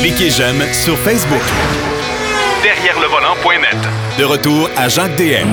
Cliquez 0.00 0.30
j'aime 0.30 0.60
sur 0.72 0.96
Facebook. 0.98 1.42
Derrière 2.62 2.98
le 3.00 3.06
volant.net. 3.06 3.76
De 4.18 4.24
retour 4.24 4.68
à 4.76 4.88
Jacques 4.88 5.16
DM. 5.16 5.48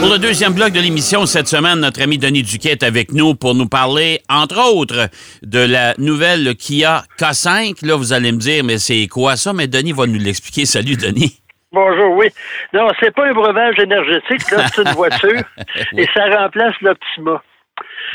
Pour 0.00 0.08
le 0.10 0.18
deuxième 0.18 0.52
bloc 0.52 0.70
de 0.72 0.80
l'émission 0.80 1.26
cette 1.26 1.48
semaine, 1.48 1.80
notre 1.80 2.02
ami 2.02 2.18
Denis 2.18 2.42
Duquet 2.42 2.70
est 2.70 2.82
avec 2.82 3.12
nous 3.12 3.34
pour 3.34 3.54
nous 3.54 3.68
parler, 3.68 4.20
entre 4.28 4.58
autres, 4.72 5.08
de 5.42 5.58
la 5.58 5.94
nouvelle 5.98 6.54
Kia 6.54 7.02
K5. 7.18 7.84
Là, 7.84 7.96
vous 7.96 8.12
allez 8.12 8.30
me 8.30 8.38
dire, 8.38 8.62
mais 8.64 8.78
c'est 8.78 9.06
quoi 9.08 9.36
ça? 9.36 9.52
Mais 9.52 9.66
Denis 9.66 9.92
va 9.92 10.06
nous 10.06 10.18
l'expliquer. 10.18 10.64
Salut, 10.64 10.96
Denis. 10.96 11.40
Bonjour, 11.72 12.16
oui. 12.16 12.28
Non, 12.72 12.88
c'est 13.00 13.14
pas 13.14 13.26
un 13.26 13.32
breuvage 13.32 13.78
énergétique, 13.78 14.50
là, 14.50 14.66
c'est 14.74 14.82
une 14.82 14.92
voiture 14.94 15.42
et 15.96 16.06
ça 16.14 16.24
remplace 16.26 16.74
l'Optima. 16.82 17.42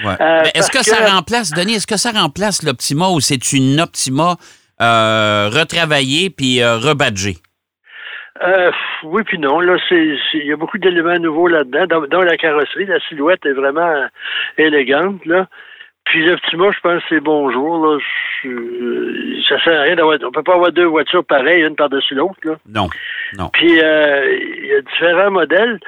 Ouais. 0.04 0.14
Euh, 0.22 0.44
est-ce 0.54 0.70
que, 0.70 0.84
ça 0.84 1.10
remplace, 1.10 1.52
Denis, 1.52 1.76
est-ce 1.76 1.88
que 1.88 1.98
ça 1.98 2.12
remplace 2.12 2.64
l'Optima 2.64 3.10
ou 3.10 3.20
c'est 3.20 3.52
une 3.54 3.82
Optima 3.82 4.38
euh, 4.82 5.50
retravaillée 5.52 6.30
puis 6.30 6.62
euh, 6.62 6.78
rebadgée? 6.78 7.38
Euh, 8.44 8.72
oui, 9.04 9.24
puis 9.24 9.40
non. 9.40 9.60
Là, 9.60 9.78
il 9.90 10.46
y 10.46 10.54
a 10.54 10.56
beaucoup 10.56 10.78
d'éléments 10.78 11.18
nouveaux 11.18 11.48
là-dedans. 11.48 11.88
Dans, 11.88 12.08
dans, 12.08 12.22
la 12.22 12.38
carrosserie, 12.38 12.86
la 12.86 13.00
silhouette 13.00 13.46
est 13.46 13.54
vraiment 13.54 14.08
élégante. 14.58 15.26
Là. 15.26 15.48
Puis 16.10 16.26
l'Optima, 16.26 16.72
je 16.72 16.80
pense 16.80 17.02
que 17.04 17.10
c'est 17.10 17.20
bonjour. 17.20 17.86
Là. 17.86 18.00
Je, 18.44 19.42
ça 19.48 19.62
sert 19.64 19.80
à 19.80 19.84
rien 19.84 19.96
d'avoir. 19.96 20.18
On 20.24 20.32
peut 20.32 20.44
pas 20.44 20.54
avoir 20.54 20.72
deux 20.72 20.86
voitures 20.86 21.26
pareilles, 21.26 21.64
une 21.64 21.76
par-dessus 21.76 22.16
l'autre. 22.16 22.40
Là. 22.44 22.56
Non. 22.68 22.88
Non. 23.38 23.50
Puis 23.52 23.82
euh, 23.82 24.38
il 24.40 24.66
y 24.68 24.74
a 24.74 24.82
différents 24.82 25.32
modèles. 25.32 25.80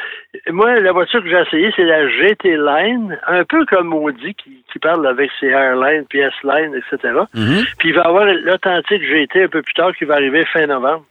Moi, 0.49 0.79
la 0.81 0.91
voiture 0.91 1.23
que 1.23 1.29
j'ai 1.29 1.39
essayée, 1.39 1.71
c'est 1.75 1.85
la 1.85 2.07
GT 2.09 2.57
Line, 2.57 3.17
un 3.27 3.45
peu 3.45 3.65
comme 3.65 3.93
Audi 3.93 4.33
qui, 4.35 4.63
qui 4.71 4.79
parle 4.79 5.07
avec 5.07 5.31
ses 5.39 5.47
Airline, 5.47 6.05
puis 6.09 6.19
S-Line, 6.19 6.75
etc. 6.75 7.13
Mm-hmm. 7.33 7.75
Puis 7.77 7.89
il 7.89 7.95
va 7.95 8.01
y 8.01 8.07
avoir 8.07 8.25
l'authentique 8.25 9.03
GT 9.03 9.43
un 9.43 9.47
peu 9.47 9.61
plus 9.61 9.73
tard 9.73 9.95
qui 9.95 10.05
va 10.05 10.15
arriver 10.15 10.45
fin 10.45 10.65
novembre. 10.67 11.05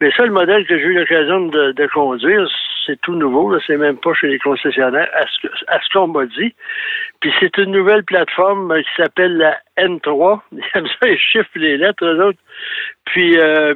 Mais 0.00 0.10
ça, 0.16 0.24
le 0.24 0.32
modèle 0.32 0.66
que 0.66 0.78
j'ai 0.78 0.84
eu 0.84 0.94
l'occasion 0.94 1.46
de, 1.46 1.72
de, 1.72 1.86
conduire, 1.88 2.48
c'est 2.86 3.00
tout 3.00 3.14
nouveau. 3.14 3.58
C'est 3.66 3.76
même 3.76 3.98
pas 3.98 4.14
chez 4.14 4.28
les 4.28 4.38
concessionnaires, 4.38 5.08
à 5.14 5.80
ce, 5.80 5.88
qu'on 5.92 6.08
m'a 6.08 6.26
dit. 6.26 6.54
Puis 7.20 7.32
c'est 7.40 7.56
une 7.58 7.72
nouvelle 7.72 8.04
plateforme 8.04 8.74
qui 8.82 9.02
s'appelle 9.02 9.36
la 9.36 9.58
N3. 9.78 10.40
Ils 10.52 10.64
aiment 10.74 10.86
ça, 10.86 11.08
ils 11.08 11.18
chiffrent 11.18 11.50
les 11.56 11.76
lettres, 11.76 12.04
eux 12.04 12.24
autres. 12.24 12.38
Puis 13.06 13.38
euh, 13.38 13.74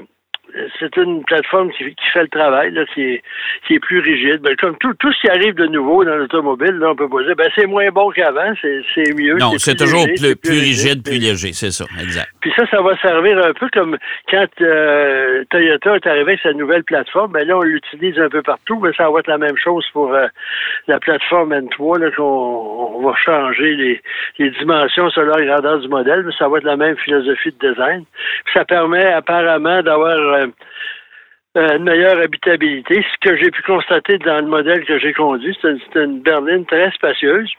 c'est 0.78 0.96
une 0.96 1.24
plateforme 1.24 1.70
qui, 1.72 1.84
qui, 1.84 2.08
fait 2.12 2.22
le 2.22 2.28
travail, 2.28 2.72
là, 2.72 2.84
qui, 2.94 3.02
est, 3.02 3.22
qui 3.66 3.74
est 3.74 3.80
plus 3.80 4.00
rigide. 4.00 4.40
Ben, 4.40 4.56
comme 4.56 4.76
tout, 4.78 4.94
tout 4.94 5.12
ce 5.12 5.20
qui 5.20 5.28
arrive 5.28 5.54
de 5.54 5.66
nouveau 5.66 6.04
dans 6.04 6.16
l'automobile, 6.16 6.74
là, 6.78 6.90
on 6.90 6.96
peut 6.96 7.08
pas 7.08 7.22
dire 7.24 7.36
ben, 7.36 7.50
c'est 7.54 7.66
moins 7.66 7.88
bon 7.90 8.10
qu'avant, 8.10 8.52
c'est 8.62 9.14
mieux. 9.14 9.36
Non, 9.36 9.52
c'est 9.58 9.76
toujours 9.76 10.06
léger, 10.06 10.34
plus, 10.34 10.50
plus, 10.50 10.60
rigide, 10.60 11.02
plus 11.04 11.18
léger, 11.18 11.52
c'est 11.52 11.70
ça, 11.70 11.84
exact. 12.00 12.28
Puis 12.40 12.52
ça, 12.56 12.66
ça 12.70 12.80
va 12.80 12.96
servir 12.98 13.38
un 13.44 13.52
peu 13.52 13.68
comme 13.72 13.96
quand 14.30 14.46
euh, 14.60 15.44
Toyota 15.50 15.96
est 15.96 16.06
arrivé 16.06 16.32
avec 16.32 16.40
sa 16.40 16.52
nouvelle 16.52 16.84
plateforme, 16.84 17.32
ben 17.32 17.46
là, 17.46 17.58
on 17.58 17.62
l'utilise 17.62 18.18
un 18.18 18.28
peu 18.28 18.42
partout, 18.42 18.78
mais 18.80 18.92
ça 18.96 19.10
va 19.10 19.20
être 19.20 19.28
la 19.28 19.38
même 19.38 19.56
chose 19.56 19.84
pour 19.92 20.12
euh, 20.14 20.26
la 20.86 20.98
plateforme 20.98 21.52
N3, 21.52 22.00
là, 22.00 22.10
qu'on 22.10 22.24
on 22.96 23.02
va 23.02 23.14
changer 23.16 23.74
les, 23.74 24.02
les 24.38 24.50
dimensions 24.50 25.10
selon 25.10 25.34
la 25.36 25.44
grandeur 25.44 25.80
du 25.80 25.88
modèle, 25.88 26.22
mais 26.24 26.32
ça 26.38 26.48
va 26.48 26.58
être 26.58 26.64
la 26.64 26.76
même 26.76 26.96
philosophie 26.96 27.52
de 27.58 27.68
design. 27.68 28.04
Puis 28.44 28.54
ça 28.54 28.64
permet 28.64 29.06
apparemment 29.06 29.82
d'avoir 29.82 30.16
euh, 30.16 30.45
une 31.54 31.84
meilleure 31.84 32.20
habitabilité. 32.20 33.02
Ce 33.02 33.28
que 33.28 33.36
j'ai 33.36 33.50
pu 33.50 33.62
constater 33.62 34.18
dans 34.18 34.40
le 34.40 34.46
modèle 34.46 34.84
que 34.84 34.98
j'ai 34.98 35.12
conduit, 35.12 35.56
c'est 35.62 35.76
une, 35.94 36.20
berline 36.20 36.66
très 36.66 36.90
spacieuse. 36.92 37.50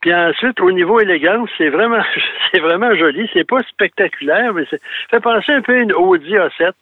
Puis 0.00 0.14
ensuite, 0.14 0.60
au 0.60 0.72
niveau 0.72 0.98
élégance, 1.00 1.50
c'est 1.58 1.68
vraiment, 1.68 2.02
c'est 2.52 2.60
vraiment 2.60 2.94
joli. 2.96 3.28
C'est 3.32 3.46
pas 3.46 3.62
spectaculaire, 3.68 4.54
mais 4.54 4.64
ça 4.66 4.76
fait 5.10 5.20
penser 5.20 5.52
un 5.52 5.62
peu 5.62 5.74
à 5.74 5.82
une 5.82 5.92
Audi 5.92 6.34
A7. 6.34 6.72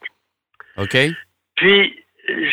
OK. 0.79 0.97
Puis, 1.57 1.97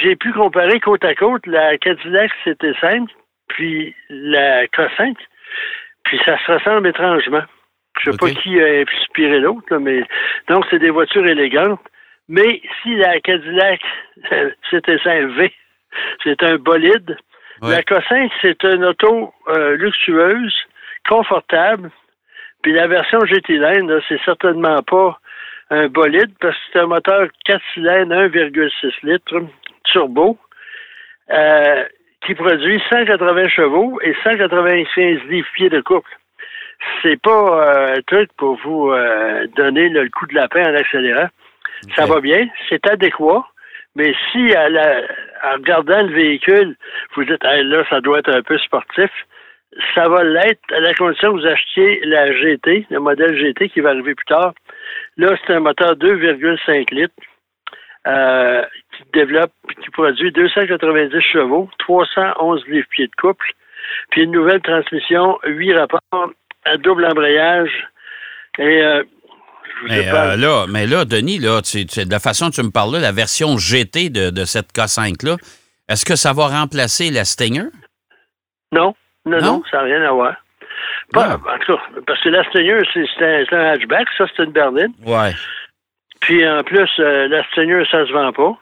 j'ai 0.01 0.15
pu 0.15 0.31
comparer 0.33 0.79
côte 0.79 1.03
à 1.03 1.15
côte 1.15 1.45
la 1.47 1.77
Cadillac 1.77 2.31
CT5 2.45 3.07
puis 3.47 3.95
la 4.09 4.65
K5. 4.67 5.15
Puis 6.05 6.19
ça 6.25 6.37
se 6.45 6.51
ressemble 6.51 6.87
étrangement. 6.87 7.43
Je 7.99 8.11
sais 8.11 8.15
okay. 8.15 8.33
pas 8.33 8.41
qui 8.41 8.61
a 8.61 8.81
inspiré 8.81 9.39
l'autre, 9.39 9.77
mais 9.77 10.03
donc 10.49 10.65
c'est 10.69 10.79
des 10.79 10.89
voitures 10.89 11.25
élégantes. 11.25 11.79
Mais 12.29 12.61
si 12.81 12.95
la 12.95 13.19
Cadillac 13.19 13.81
CT5V, 14.71 15.51
c'est 16.23 16.41
un 16.43 16.55
bolide, 16.57 17.17
ouais. 17.61 17.71
la 17.71 17.81
K5, 17.81 18.31
c'est 18.41 18.63
une 18.63 18.85
auto 18.85 19.33
euh, 19.49 19.75
luxueuse, 19.75 20.55
confortable. 21.07 21.91
Puis 22.61 22.73
la 22.73 22.87
version 22.87 23.19
GT 23.25 23.57
Line, 23.57 23.91
c'est 24.07 24.21
certainement 24.23 24.81
pas 24.83 25.19
un 25.69 25.87
bolide 25.87 26.31
parce 26.39 26.55
que 26.55 26.61
c'est 26.71 26.79
un 26.79 26.87
moteur 26.87 27.27
4 27.45 27.61
cylindres 27.73 28.15
1,6 28.15 28.93
litres 29.03 29.41
turbo 29.83 30.37
euh, 31.31 31.83
qui 32.25 32.35
produit 32.35 32.81
180 32.89 33.47
chevaux 33.49 33.99
et 34.01 34.15
195 34.23 35.19
livres-pieds 35.29 35.69
de 35.69 35.81
couple. 35.81 36.09
C'est 37.01 37.21
pas 37.21 37.31
euh, 37.31 37.95
un 37.97 38.01
truc 38.01 38.31
pour 38.37 38.57
vous 38.63 38.91
euh, 38.91 39.47
donner 39.55 39.89
le 39.89 40.09
coup 40.09 40.25
de 40.27 40.35
lapin 40.35 40.63
en 40.71 40.75
accélérant. 40.75 41.27
Ça 41.95 42.05
va 42.05 42.19
bien, 42.21 42.47
c'est 42.69 42.85
adéquat, 42.87 43.45
mais 43.95 44.13
si 44.31 44.53
à 44.55 44.69
la, 44.69 45.01
en 45.43 45.53
regardant 45.53 46.01
le 46.01 46.13
véhicule, 46.13 46.75
vous 47.15 47.25
dites 47.25 47.43
hey, 47.43 47.63
là, 47.63 47.83
ça 47.89 48.01
doit 48.01 48.19
être 48.19 48.33
un 48.33 48.41
peu 48.41 48.57
sportif, 48.57 49.11
ça 49.95 50.07
va 50.07 50.23
l'être 50.23 50.61
à 50.71 50.79
la 50.79 50.93
condition 50.93 51.33
que 51.33 51.39
vous 51.39 51.47
achetiez 51.47 52.01
la 52.05 52.31
GT, 52.31 52.87
le 52.89 52.99
modèle 52.99 53.35
GT 53.37 53.69
qui 53.69 53.81
va 53.81 53.89
arriver 53.89 54.15
plus 54.15 54.25
tard. 54.25 54.53
Là, 55.17 55.35
c'est 55.45 55.53
un 55.53 55.59
moteur 55.59 55.95
2,5 55.95 56.93
litres 56.93 57.13
euh, 58.07 58.63
qui 58.91 59.03
développe, 59.13 59.51
qui 59.81 59.89
produit 59.91 60.31
290 60.31 61.19
chevaux, 61.21 61.69
311 61.79 62.67
livres-pieds 62.67 63.07
de 63.07 63.15
couple, 63.21 63.51
puis 64.09 64.23
une 64.23 64.31
nouvelle 64.31 64.61
transmission, 64.61 65.39
8 65.45 65.73
rapports 65.73 66.31
à 66.65 66.77
double 66.77 67.05
embrayage. 67.05 67.71
Et 68.59 68.83
euh, 68.83 69.03
mais, 69.87 70.07
euh, 70.07 70.35
là, 70.35 70.65
mais 70.67 70.87
là, 70.87 71.05
Denis, 71.05 71.39
là, 71.39 71.61
tu, 71.61 71.85
tu, 71.85 72.05
de 72.05 72.11
la 72.11 72.19
façon 72.19 72.45
dont 72.45 72.51
tu 72.51 72.63
me 72.63 72.71
parles, 72.71 72.93
là, 72.93 72.99
la 72.99 73.11
version 73.11 73.57
GT 73.57 74.09
de, 74.09 74.29
de 74.29 74.45
cette 74.45 74.71
K5-là, 74.73 75.37
est-ce 75.89 76.05
que 76.05 76.15
ça 76.15 76.33
va 76.33 76.47
remplacer 76.47 77.11
la 77.11 77.25
Stinger? 77.25 77.67
Non, 78.71 78.95
non, 79.25 79.37
non, 79.37 79.41
non 79.41 79.63
ça 79.69 79.77
n'a 79.77 79.83
rien 79.83 80.01
à 80.03 80.11
voir. 80.11 80.35
Pas, 81.11 81.35
En 81.35 81.59
tout 81.59 81.75
cas, 81.75 81.81
parce 82.07 82.21
que 82.21 82.29
la 82.29 82.43
Stinger, 82.49 82.81
c'est 82.93 83.23
un, 83.23 83.57
un, 83.57 83.73
hatchback, 83.73 84.07
ça, 84.17 84.25
c'est 84.35 84.43
une 84.43 84.51
berline. 84.51 84.93
Ouais. 85.05 85.33
Puis 86.21 86.47
en 86.47 86.63
plus, 86.63 86.89
euh, 86.99 87.27
la 87.27 87.43
Stinger, 87.51 87.83
ça 87.91 88.05
se 88.07 88.11
vend 88.11 88.31
pas. 88.31 88.57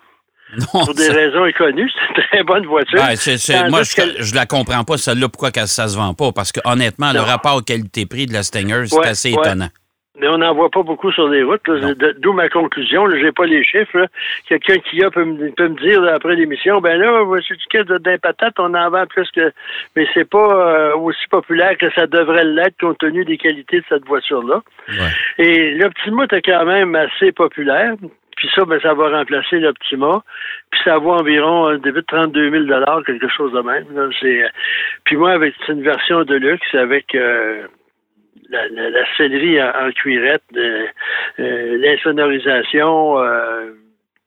Non, 0.58 0.86
pour 0.86 0.94
des 0.94 1.04
ça... 1.04 1.14
raisons 1.14 1.44
inconnues, 1.44 1.90
c'est 2.16 2.22
une 2.22 2.28
très 2.28 2.44
bonne 2.44 2.66
voiture. 2.66 3.00
Ouais, 3.00 3.16
c 3.16 3.34
est, 3.34 3.38
c 3.38 3.54
est, 3.54 3.70
moi, 3.70 3.84
je, 3.84 4.24
je 4.24 4.36
la 4.36 4.46
comprends 4.46 4.84
pas, 4.84 4.98
celle-là, 4.98 5.30
pourquoi 5.30 5.52
ça 5.66 5.88
se 5.88 5.96
vend 5.96 6.14
pas? 6.14 6.32
Parce 6.34 6.52
que 6.52 6.60
honnêtement, 6.66 7.14
non. 7.14 7.14
le 7.14 7.22
rapport 7.22 7.64
qualité-prix 7.64 8.26
de 8.26 8.34
la 8.34 8.44
Stinger, 8.44 8.84
c'est 8.88 8.98
ouais, 8.98 9.08
assez 9.08 9.34
ouais. 9.34 9.40
étonnant. 9.40 9.70
Mais 10.20 10.28
on 10.28 10.40
n'en 10.40 10.54
voit 10.54 10.70
pas 10.70 10.84
beaucoup 10.84 11.12
sur 11.12 11.30
les 11.30 11.42
routes. 11.42 11.66
D'où 12.20 12.34
ma 12.34 12.50
conclusion. 12.50 13.10
Je 13.10 13.16
n'ai 13.16 13.32
pas 13.32 13.46
les 13.46 13.64
chiffres. 13.64 14.08
Quelqu'un 14.48 14.78
qui 14.80 15.02
a 15.04 15.10
peut 15.10 15.24
me, 15.24 15.52
peut 15.52 15.70
me 15.70 15.80
dire 15.80 16.02
là, 16.02 16.16
après 16.16 16.36
l'émission, 16.36 16.82
ben 16.82 17.00
là, 17.00 17.24
voici 17.24 17.54
du 17.54 17.66
cas 17.70 17.84
d'un 17.84 18.18
patate, 18.18 18.60
on 18.60 18.74
en 18.74 18.90
vend 18.90 19.06
plus 19.08 19.30
que. 19.32 19.54
Mais 19.96 20.06
c'est 20.14 20.30
pas 20.30 20.38
euh, 20.38 20.96
aussi 20.98 21.28
populaire 21.30 21.78
que 21.78 21.90
ça 21.94 22.08
devrait 22.08 22.44
l'être 22.44 22.78
compte 22.80 22.98
tenu 22.98 23.24
des 23.24 23.38
qualités 23.38 23.80
de 23.80 23.86
cette 23.88 24.06
voiture-là. 24.06 24.62
Ouais. 24.90 24.96
Et 25.38 25.76
l'Optima 25.76 26.26
est 26.30 26.42
quand 26.42 26.66
même 26.66 26.94
assez 26.96 27.32
populaire. 27.32 27.96
Puis 28.36 28.50
ça, 28.54 28.66
ben, 28.66 28.82
ça 28.82 28.94
va 28.94 29.18
remplacer 29.18 29.60
l'Optima. 29.60 30.24
Puis 30.72 30.82
ça 30.84 30.98
vaut 30.98 31.14
environ 31.14 31.68
un 31.68 31.78
début 31.78 32.02
de 32.02 32.06
32 32.08 32.50
000 32.50 33.04
quelque 33.06 33.30
chose 33.30 33.54
de 33.54 33.62
même. 33.62 33.86
Là. 33.96 34.10
Puis 35.06 35.16
moi, 35.16 35.32
avec 35.32 35.54
une 35.70 35.84
version 35.84 36.24
de 36.24 36.36
luxe 36.36 36.76
avec 36.76 37.16
euh, 37.16 37.68
la, 38.52 38.68
la, 38.70 39.80
en, 39.80 39.88
en 39.88 39.92
cuirette, 39.92 40.44
euh, 40.56 40.86
euh, 41.40 41.78
l'insonorisation, 41.78 43.20
euh, 43.20 43.72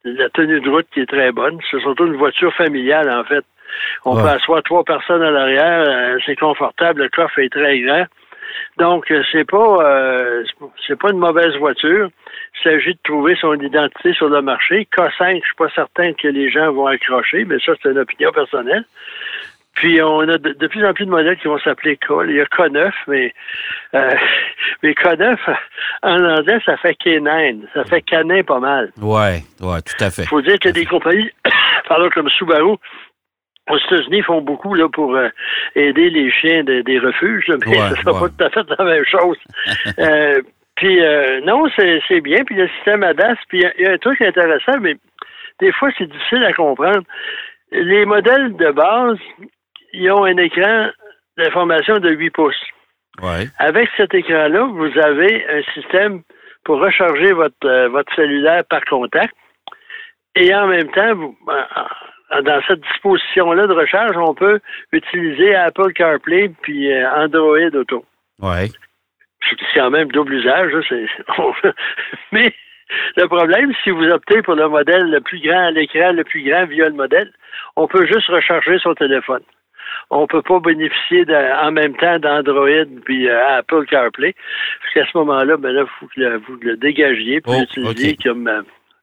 la 0.05 0.29
tenue 0.31 0.61
de 0.61 0.71
route 0.71 0.87
qui 0.93 1.00
est 1.00 1.06
très 1.06 1.32
bonne. 1.32 1.59
C'est 1.71 1.81
surtout 1.81 2.06
une 2.06 2.17
voiture 2.17 2.53
familiale, 2.55 3.11
en 3.11 3.25
fait. 3.25 3.44
On 4.05 4.17
ouais. 4.17 4.23
peut 4.23 4.29
asseoir 4.29 4.62
trois 4.62 4.85
personnes 4.85 5.23
à 5.23 5.31
l'arrière, 5.31 6.19
c'est 6.25 6.37
confortable, 6.37 7.03
le 7.03 7.09
coffre 7.09 7.38
est 7.41 7.53
très 7.53 7.81
grand. 7.81 8.06
Donc, 8.76 9.12
c'est 9.32 9.49
pas 9.49 9.85
euh, 9.85 10.44
c'est 10.87 10.99
pas 10.99 11.11
une 11.11 11.19
mauvaise 11.19 11.56
voiture. 11.56 12.09
Il 12.56 12.62
s'agit 12.62 12.94
de 12.94 12.99
trouver 13.03 13.37
son 13.41 13.55
identité 13.55 14.12
sur 14.15 14.29
le 14.29 14.43
marché. 14.43 14.87
K5, 14.97 15.41
je 15.41 15.44
suis 15.44 15.55
pas 15.56 15.70
certain 15.70 16.12
que 16.12 16.29
les 16.29 16.50
gens 16.50 16.73
vont 16.73 16.87
accrocher, 16.87 17.44
mais 17.44 17.59
ça, 17.65 17.73
c'est 17.82 17.91
une 17.91 17.99
opinion 17.99 18.31
personnelle. 18.32 18.85
Puis 19.75 20.00
on 20.00 20.21
a 20.21 20.38
de, 20.38 20.53
de, 20.53 20.67
plus 20.67 20.87
en 20.87 20.93
plus 20.94 21.05
de 21.05 21.11
modèles 21.11 21.37
qui 21.38 21.49
vont 21.49 21.59
s'appeler 21.59 21.97
K. 21.97 22.06
Il 22.29 22.37
y 22.37 22.41
a 22.41 22.44
K9, 22.44 22.93
mais 23.09 23.35
euh, 23.94 24.11
mais 24.82 24.93
K9 24.93 25.37
en 26.03 26.25
anglais 26.25 26.59
ça 26.65 26.76
fait 26.76 26.97
K9, 27.05 27.61
ça 27.75 27.85
fait 27.85 28.03
canin 28.03 28.43
pas 28.43 28.61
mal. 28.61 28.93
Ouais, 29.00 29.43
ouais, 29.61 29.82
tout 29.82 30.05
à 30.05 30.11
fait. 30.11 30.23
Il 30.23 30.29
faut 30.29 30.43
dire 30.43 30.59
qu'il 30.59 30.69
y 30.69 30.71
a 30.71 30.73
des 30.73 30.87
compagnies, 30.87 31.31
pardon, 31.88 32.09
comme 32.11 32.29
Subaru, 32.31 32.76
aux 33.71 33.79
États-Unis, 33.79 34.23
font 34.23 34.43
beaucoup 34.43 34.75
là, 34.75 34.88
pour 34.88 35.15
euh, 35.17 35.29
aider 35.75 36.11
les 36.11 36.31
chiens 36.31 36.62
de, 36.65 36.82
des 36.82 36.99
refuges, 36.99 37.47
là, 37.49 37.56
mais 37.65 37.69
ouais, 37.73 37.88
ce 37.88 37.91
ne 37.91 37.97
sera 37.97 38.12
ouais. 38.12 38.20
pas 38.20 38.29
tout 38.29 38.44
à 38.44 38.50
fait 38.50 38.75
la 38.79 38.85
même 38.85 39.05
chose. 39.06 39.38
euh, 39.99 40.43
Puis 40.77 41.03
euh, 41.03 41.41
non, 41.43 41.65
c'est 41.77 42.20
bien. 42.20 42.44
Puis 42.44 42.56
le 42.56 42.69
système 42.77 43.03
ADAS, 43.03 43.37
puis 43.49 43.59
il 43.59 43.62
y 43.62 43.67
a- 43.67 43.73
il 43.79 43.85
y, 43.85 43.87
a 43.88 43.93
un 43.93 43.99
truc 43.99 44.20
intéressant, 44.20 44.79
mais 44.81 44.97
des 45.61 45.73
fois, 45.73 45.88
c'est 45.97 46.09
difficile 46.11 46.44
à 46.44 46.53
comprendre. 46.53 47.03
Les 47.73 48.05
modèles 48.05 48.55
de 48.56 48.70
base, 48.70 49.19
ils 49.94 50.11
ont 50.12 50.25
un 50.25 50.37
écran 50.37 50.91
d'information 51.38 51.99
de 51.99 52.11
8 52.11 52.31
pouces. 52.31 52.64
Ouais. 53.23 53.46
Avec 53.58 53.88
cet 53.96 54.14
écran-là, 54.14 54.64
vous 54.64 54.99
avez 54.99 55.46
un 55.49 55.62
système 55.73 56.23
pour 56.64 56.81
recharger 56.81 57.32
votre, 57.32 57.55
euh, 57.64 57.88
votre 57.88 58.12
cellulaire 58.14 58.64
par 58.69 58.85
contact. 58.85 59.35
Et 60.37 60.52
en 60.55 60.67
même 60.67 60.91
temps, 60.91 61.14
vous- 61.14 61.37
en- 61.49 62.43
dans 62.43 62.61
cette 62.67 62.81
disposition-là 62.81 63.67
de 63.67 63.73
recharge, 63.73 64.17
on 64.17 64.35
peut 64.35 64.58
utiliser 64.93 65.55
Apple 65.55 65.93
CarPlay 65.93 66.50
puis 66.62 66.93
euh, 66.93 67.08
Android 67.17 67.58
Auto. 67.75 68.05
Ouais. 68.41 68.69
C'est 69.49 69.56
quand 69.81 69.91
même 69.91 70.08
double 70.11 70.32
usage. 70.35 70.73
là, 70.73 70.81
c'est- 70.88 71.06
Mais 72.32 72.52
le 73.17 73.26
problème, 73.26 73.73
si 73.85 73.91
vous 73.91 74.06
optez 74.08 74.43
pour 74.43 74.55
le 74.56 74.69
modèle 74.69 75.11
le 75.11 75.20
plus 75.20 75.41
grand, 75.41 75.70
l'écran 75.70 76.12
le 76.12 76.25
plus 76.25 76.43
grand 76.43 76.64
via 76.67 76.87
le 76.88 76.94
modèle, 76.94 77.31
on 77.76 77.87
peut 77.87 78.06
juste 78.06 78.26
recharger 78.29 78.79
son 78.79 78.94
téléphone. 78.94 79.43
On 80.11 80.23
ne 80.23 80.27
peut 80.27 80.43
pas 80.43 80.61
bénéficier 80.61 81.25
de- 81.25 81.67
en 81.67 81.73
même 81.73 81.97
temps 81.97 82.19
d'Android 82.19 82.85
puis 83.05 83.29
euh, 83.29 83.59
Apple 83.59 83.85
CarPlay. 83.91 84.35
Parce 84.83 84.95
qu'à 85.06 85.12
ce 85.12 85.19
moment-là, 85.19 85.56
ben 85.56 85.73
là, 85.73 85.83
il 85.83 85.91
faut 86.01 86.06
que 86.06 86.21
le- 86.21 86.39
vous 86.47 86.56
le 86.62 86.77
dégagiez 86.77 87.41
puis 87.41 87.53
Oh, 87.53 87.62
comme. 88.23 88.49
euh, 88.49 88.62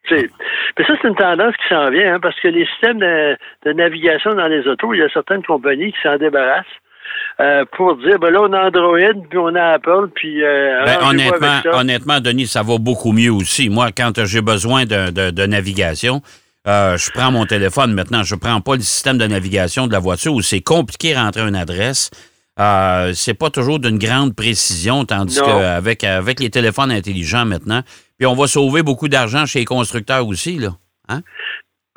mais 0.10 0.84
ça, 0.86 0.94
c'est 1.02 1.08
une 1.08 1.16
tendance 1.16 1.56
qui 1.58 1.68
s'en 1.70 1.90
vient, 1.90 2.16
hein, 2.16 2.20
parce 2.20 2.38
que 2.40 2.48
les 2.48 2.66
systèmes 2.66 3.00
de, 3.00 3.38
de 3.66 3.72
navigation 3.74 4.34
dans 4.34 4.48
les 4.48 4.68
autos, 4.68 4.94
il 4.94 5.00
y 5.00 5.04
a 5.04 5.10
certaines 5.10 5.44
compagnies 5.44 5.92
qui 5.92 6.02
s'en 6.04 6.18
débarrassent 6.18 6.66
euh, 7.40 7.66
pour 7.78 7.96
dire, 7.98 8.18
ben 8.20 8.32
là, 8.32 8.42
on 8.42 8.52
a 8.54 8.68
Android, 8.68 8.98
puis 9.30 9.38
on 9.38 9.54
a 9.56 9.64
Apple, 9.74 10.08
puis 10.16 10.44
euh, 10.44 10.84
Ben, 10.86 10.98
honnêtement, 11.10 11.62
honnêtement, 11.74 12.20
Denis, 12.20 12.48
ça 12.48 12.62
va 12.64 12.78
beaucoup 12.80 13.12
mieux 13.12 13.32
aussi. 13.32 13.70
Moi, 13.70 13.88
quand 13.96 14.12
j'ai 14.26 14.42
besoin 14.42 14.84
de, 14.86 15.12
de- 15.12 15.32
de 15.32 15.46
navigation, 15.46 16.22
euh, 16.68 16.98
je 16.98 17.12
prends 17.12 17.32
mon 17.32 17.46
téléphone 17.46 17.94
maintenant. 17.94 18.24
Je 18.24 18.36
prends 18.36 18.62
pas 18.62 18.76
le 18.76 18.82
système 18.82 19.18
de 19.18 19.26
navigation 19.26 19.88
de 19.88 19.92
la 19.94 20.00
voiture 20.00 20.34
où 20.34 20.42
c'est 20.42 20.62
compliqué 20.62 21.14
de 21.14 21.18
rentrer 21.18 21.42
une 21.42 21.56
adresse. 21.56 22.12
Euh, 22.60 23.14
c'est 23.14 23.34
pas 23.34 23.50
toujours 23.50 23.80
d'une 23.80 23.98
grande 23.98 24.36
précision, 24.36 25.06
tandis 25.06 25.42
qu'avec 25.42 26.04
avec 26.04 26.40
les 26.40 26.50
téléphones 26.50 26.92
intelligents 26.92 27.46
maintenant, 27.46 27.82
puis 28.20 28.28
on 28.28 28.36
va 28.36 28.46
sauver 28.48 28.84
beaucoup 28.84 29.08
d'argent 29.08 29.46
chez 29.46 29.60
les 29.60 29.66
constructeurs 29.66 30.28
aussi, 30.28 30.60
là. 30.60 30.70
Hein? 31.10 31.22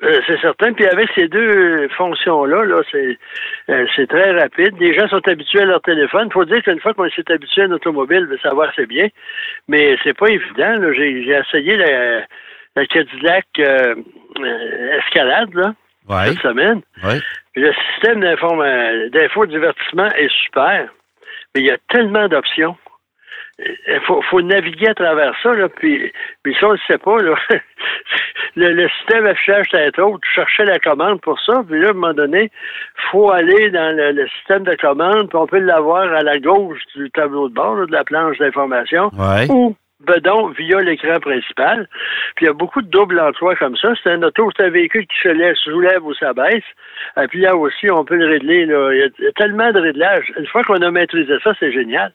Euh, 0.02 0.20
c'est 0.26 0.40
certain. 0.40 0.72
Puis 0.72 0.86
avec 0.86 1.08
ces 1.14 1.28
deux 1.28 1.88
fonctions-là, 1.96 2.64
là, 2.64 2.82
c'est 2.90 3.18
euh, 3.70 3.86
c'est 3.94 4.08
très 4.08 4.32
rapide. 4.32 4.74
Les 4.78 4.94
gens 4.94 5.08
sont 5.08 5.26
habitués 5.28 5.60
à 5.60 5.64
leur 5.66 5.82
téléphone. 5.82 6.28
Il 6.30 6.32
faut 6.32 6.44
dire 6.44 6.62
qu'une 6.62 6.80
fois 6.80 6.94
qu'on 6.94 7.08
s'est 7.10 7.30
habitué 7.30 7.62
à 7.62 7.64
un 7.66 7.72
automobile, 7.72 8.28
ça 8.42 8.54
va 8.54 8.68
assez 8.68 8.86
bien. 8.86 9.08
Mais 9.68 9.96
c'est 10.02 10.16
pas 10.16 10.28
évident. 10.28 10.78
là. 10.78 10.92
J'ai 10.94 11.24
j'ai 11.24 11.40
essayé 11.48 11.76
la, 11.76 12.22
la 12.76 12.86
Cadillac 12.86 13.46
euh, 13.60 13.94
euh, 14.40 14.98
Escalade 14.98 15.54
là, 15.54 15.74
Ouais, 16.08 16.28
cette 16.28 16.40
semaine. 16.40 16.82
ouais. 17.02 17.18
Le 17.56 17.72
système 17.92 18.20
d'infodivertissement 19.10 20.08
est 20.16 20.30
super. 20.44 20.88
Mais 21.54 21.60
il 21.62 21.66
y 21.66 21.70
a 21.70 21.78
tellement 21.88 22.28
d'options. 22.28 22.76
Il 23.58 24.00
faut, 24.06 24.20
faut 24.22 24.42
naviguer 24.42 24.88
à 24.88 24.94
travers 24.94 25.32
ça, 25.40 25.52
là, 25.52 25.68
puis, 25.68 26.12
puis 26.42 26.56
ça, 26.58 26.66
on 26.66 26.72
ne 26.72 26.78
sait 26.88 26.98
pas, 26.98 27.22
là. 27.22 27.36
le, 28.56 28.72
le 28.72 28.88
système 28.88 29.26
affichage 29.26 29.68
tête 29.68 29.96
haute, 30.00 30.20
tu 30.22 30.32
cherchais 30.32 30.64
la 30.64 30.80
commande 30.80 31.20
pour 31.20 31.38
ça, 31.40 31.62
puis 31.68 31.80
là, 31.80 31.88
à 31.88 31.90
un 31.90 31.94
moment 31.94 32.14
donné, 32.14 32.50
faut 33.12 33.30
aller 33.30 33.70
dans 33.70 33.96
le, 33.96 34.10
le 34.10 34.26
système 34.38 34.64
de 34.64 34.74
commande, 34.74 35.28
puis 35.28 35.38
on 35.38 35.46
peut 35.46 35.60
l'avoir 35.60 36.12
à 36.12 36.22
la 36.22 36.38
gauche 36.40 36.80
du 36.96 37.08
tableau 37.12 37.48
de 37.48 37.54
bord, 37.54 37.76
là, 37.76 37.86
de 37.86 37.92
la 37.92 38.02
planche 38.02 38.38
d'information, 38.38 39.10
Ouais. 39.16 39.46
ou 39.48 39.76
bedon 40.04 40.48
via 40.48 40.80
l'écran 40.80 41.18
principal. 41.20 41.88
Puis 42.36 42.44
il 42.44 42.48
y 42.48 42.50
a 42.50 42.52
beaucoup 42.52 42.82
de 42.82 42.88
doubles 42.88 43.18
emplois 43.20 43.56
comme 43.56 43.76
ça. 43.76 43.92
C'est 44.02 44.10
un 44.10 44.22
auto, 44.22 44.50
c'est 44.56 44.64
un 44.64 44.70
véhicule 44.70 45.06
qui 45.06 45.16
se 45.22 45.28
lève, 45.28 45.54
soulève 45.56 46.04
ou 46.04 46.14
s'abaisse. 46.14 46.64
Et 47.20 47.26
puis 47.28 47.40
là 47.40 47.56
aussi, 47.56 47.90
on 47.90 48.04
peut 48.04 48.16
le 48.16 48.26
régler. 48.26 48.66
Là. 48.66 48.92
Il, 48.92 49.12
y 49.18 49.26
a, 49.26 49.32
tellement 49.32 49.70
de 49.72 49.80
réglages. 49.80 50.32
Une 50.38 50.46
fois 50.46 50.62
qu'on 50.64 50.82
a 50.82 50.90
maîtrisé 50.90 51.34
ça, 51.42 51.52
c'est 51.58 51.72
génial. 51.72 52.12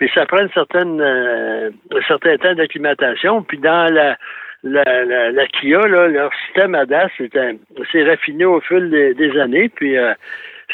Mais 0.00 0.08
ça 0.14 0.26
prend 0.26 0.38
euh, 0.38 1.70
un 1.94 2.02
certain 2.08 2.36
temps 2.36 2.54
d'acclimatation. 2.54 3.42
Puis 3.42 3.58
dans 3.58 3.92
la, 3.92 4.16
la, 4.62 5.30
la, 5.30 5.46
Kia, 5.48 5.86
là, 5.86 6.08
leur 6.08 6.30
système 6.46 6.74
ADAS, 6.74 7.08
c'est, 7.18 8.04
raffiné 8.04 8.44
au 8.44 8.60
fil 8.60 8.90
des, 8.90 9.40
années. 9.40 9.68
Puis 9.68 9.96
euh, 9.96 10.14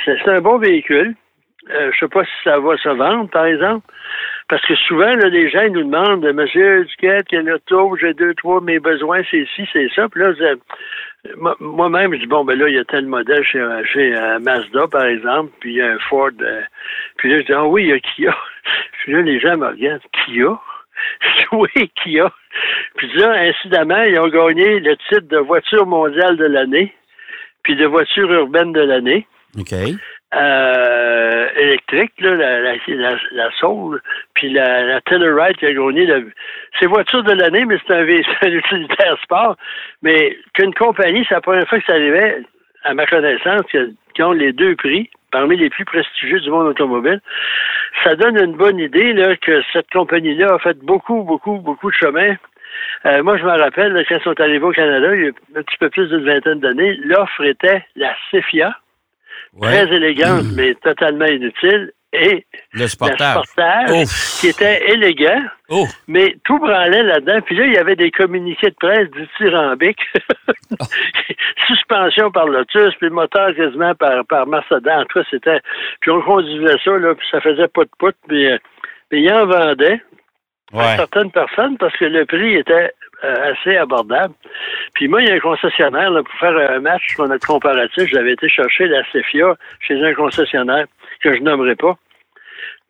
c'est, 0.04 0.16
c'est 0.24 0.30
un 0.30 0.40
bon 0.40 0.58
véhicule. 0.58 1.14
Euh, 1.70 1.90
je 1.92 1.98
sais 1.98 2.08
pas 2.08 2.24
si 2.24 2.30
ça 2.44 2.58
va 2.58 2.76
se 2.76 2.88
vendre, 2.88 3.28
par 3.30 3.46
exemple. 3.46 3.86
Parce 4.48 4.64
que 4.66 4.74
souvent, 4.76 5.14
là, 5.14 5.28
les 5.28 5.50
gens 5.50 5.62
ils 5.62 5.72
nous 5.72 5.84
demandent, 5.84 6.24
Monsieur 6.32 6.84
Duquette, 6.84 7.26
quel 7.28 7.52
auto, 7.52 7.96
j'ai 8.00 8.14
deux, 8.14 8.34
trois, 8.34 8.60
mes 8.62 8.78
besoins, 8.78 9.20
c'est 9.30 9.46
ci, 9.54 9.68
c'est 9.72 9.88
ça. 9.94 10.08
Puis 10.08 10.22
là, 10.22 10.32
moi-même, 11.60 12.14
je 12.14 12.20
dis, 12.20 12.26
bon, 12.26 12.44
ben 12.44 12.58
là, 12.58 12.68
il 12.68 12.76
y 12.76 12.78
a 12.78 12.84
tel 12.84 13.06
modèle 13.06 13.44
chez, 13.44 13.62
chez 13.92 14.16
euh, 14.16 14.38
Mazda, 14.38 14.86
par 14.88 15.04
exemple, 15.04 15.52
puis 15.60 15.72
il 15.72 15.76
y 15.76 15.82
a 15.82 15.92
un 15.92 15.98
Ford. 15.98 16.30
euh, 16.40 16.62
puis 17.16 17.30
là, 17.30 17.38
je 17.38 17.42
dis, 17.44 17.52
ah 17.52 17.66
oui, 17.66 17.84
il 17.84 17.88
y 17.88 17.92
a 17.92 17.98
Kia. 18.00 18.36
Puis 19.02 19.12
là, 19.12 19.22
les 19.22 19.40
gens 19.40 19.56
me 19.56 19.66
regardent, 19.66 20.02
Kia? 20.24 20.58
Oui, 21.52 21.90
Kia. 22.02 22.30
Puis 22.96 23.10
là, 23.14 23.30
incidemment, 23.32 24.02
ils 24.02 24.18
ont 24.18 24.28
gagné 24.28 24.80
le 24.80 24.96
titre 25.08 25.28
de 25.28 25.38
voiture 25.38 25.86
mondiale 25.86 26.36
de 26.36 26.46
l'année, 26.46 26.92
puis 27.62 27.76
de 27.76 27.86
voiture 27.86 28.30
urbaine 28.32 28.72
de 28.72 28.80
l'année 28.80 29.26
OK. 29.58 29.72
euh, 30.34 31.27
électrique, 31.68 32.12
là, 32.18 32.34
la, 32.34 32.60
la, 32.60 33.16
la, 33.32 33.50
Soul, 33.58 34.00
puis 34.34 34.50
la, 34.50 34.82
la 34.84 35.00
qui 35.00 35.66
a 35.66 35.72
gagné. 35.72 36.06
le- 36.06 36.32
C'est 36.78 36.86
voiture 36.86 37.22
de 37.22 37.32
l'année, 37.32 37.64
mais 37.64 37.78
c'est 37.86 37.94
un, 37.94 38.02
un 38.48 38.52
utilitaire 38.52 39.16
sport. 39.22 39.56
Mais 40.02 40.36
qu'une 40.54 40.74
compagnie, 40.74 41.24
c'est 41.28 41.34
la 41.34 41.40
première 41.40 41.68
fois 41.68 41.78
que 41.78 41.86
ça 41.86 41.92
arrivait, 41.94 42.42
à 42.84 42.94
ma 42.94 43.06
connaissance, 43.06 43.62
qui 44.14 44.22
ont 44.22 44.32
les 44.32 44.52
deux 44.52 44.74
prix, 44.76 45.10
parmi 45.30 45.56
les 45.56 45.70
plus 45.70 45.84
prestigieux 45.84 46.40
du 46.40 46.50
monde 46.50 46.68
automobile. 46.68 47.20
Ça 48.04 48.14
donne 48.16 48.38
une 48.38 48.56
bonne 48.56 48.78
idée 48.78 49.12
là, 49.12 49.36
que 49.36 49.62
cette 49.72 49.90
compagnie-là 49.90 50.54
a 50.54 50.58
fait 50.58 50.78
beaucoup, 50.78 51.22
beaucoup, 51.22 51.58
beaucoup 51.58 51.90
de 51.90 51.96
chemin. 51.96 52.36
Euh, 53.06 53.22
moi, 53.22 53.36
je 53.36 53.44
me 53.44 53.50
rappelle, 53.50 54.04
quand 54.08 54.16
ils 54.16 54.22
sont 54.22 54.40
arrivés 54.40 54.64
au 54.64 54.72
Canada, 54.72 55.14
il 55.14 55.24
y 55.24 55.26
a 55.28 55.30
un 55.58 55.62
petit 55.62 55.76
peu 55.78 55.90
plus 55.90 56.08
d'une 56.08 56.24
vingtaine 56.24 56.60
d'années, 56.60 56.94
l'offre 57.04 57.44
était 57.44 57.84
la 57.96 58.14
Cephia 58.30 58.76
Ouais. 59.58 59.84
très 59.84 59.94
élégante, 59.94 60.44
mais 60.54 60.74
totalement 60.76 61.26
inutile, 61.26 61.92
et 62.12 62.46
Le 62.72 62.86
sportage. 62.86 63.42
Qui 64.40 64.48
était 64.48 64.90
élégant, 64.90 65.42
Oh. 65.68 65.86
mais 66.06 66.36
tout 66.44 66.58
branlait 66.58 67.02
là-dedans. 67.02 67.40
Puis 67.42 67.54
là, 67.56 67.66
il 67.66 67.74
y 67.74 67.76
avait 67.76 67.96
des 67.96 68.10
communiqués 68.10 68.70
de 68.70 68.76
presse 68.76 69.10
dithyrambiques, 69.10 70.06
suspension 71.66 72.30
par 72.30 72.46
Lotus, 72.46 72.94
puis 72.98 73.10
moteur 73.10 73.54
quasiment 73.54 73.94
par, 73.94 74.24
par 74.26 74.46
Mercedes. 74.46 74.88
En 74.88 75.04
tout 75.04 75.20
cas, 75.20 75.26
c'était... 75.30 75.60
Puis 76.00 76.10
on 76.10 76.22
conduisait 76.22 76.78
ça, 76.82 76.96
là, 76.96 77.14
puis 77.14 77.26
ça 77.30 77.40
faisait 77.42 77.68
pas 77.68 77.84
de 77.84 77.90
pout, 77.98 78.14
puis, 78.26 78.46
euh, 78.46 78.58
puis 79.10 79.22
ils 79.22 79.32
en 79.32 79.46
vendaient 79.46 80.00
à 80.74 80.96
certaines 80.96 81.30
personnes 81.30 81.76
parce 81.78 81.96
que 81.96 82.04
le 82.06 82.24
prix 82.26 82.54
était 82.56 82.92
assez 83.22 83.76
abordable. 83.76 84.34
Puis 84.94 85.08
moi, 85.08 85.22
il 85.22 85.28
y 85.28 85.32
a 85.32 85.34
un 85.34 85.40
concessionnaire, 85.40 86.10
là, 86.10 86.22
pour 86.22 86.34
faire 86.34 86.56
un 86.56 86.80
match 86.80 87.02
sur 87.14 87.26
notre 87.26 87.46
comparatif, 87.46 88.08
j'avais 88.10 88.32
été 88.32 88.48
chercher 88.48 88.86
la 88.86 89.02
Cephia 89.10 89.54
chez 89.80 90.02
un 90.02 90.14
concessionnaire 90.14 90.86
que 91.22 91.34
je 91.34 91.42
nommerai 91.42 91.74
pas. 91.74 91.96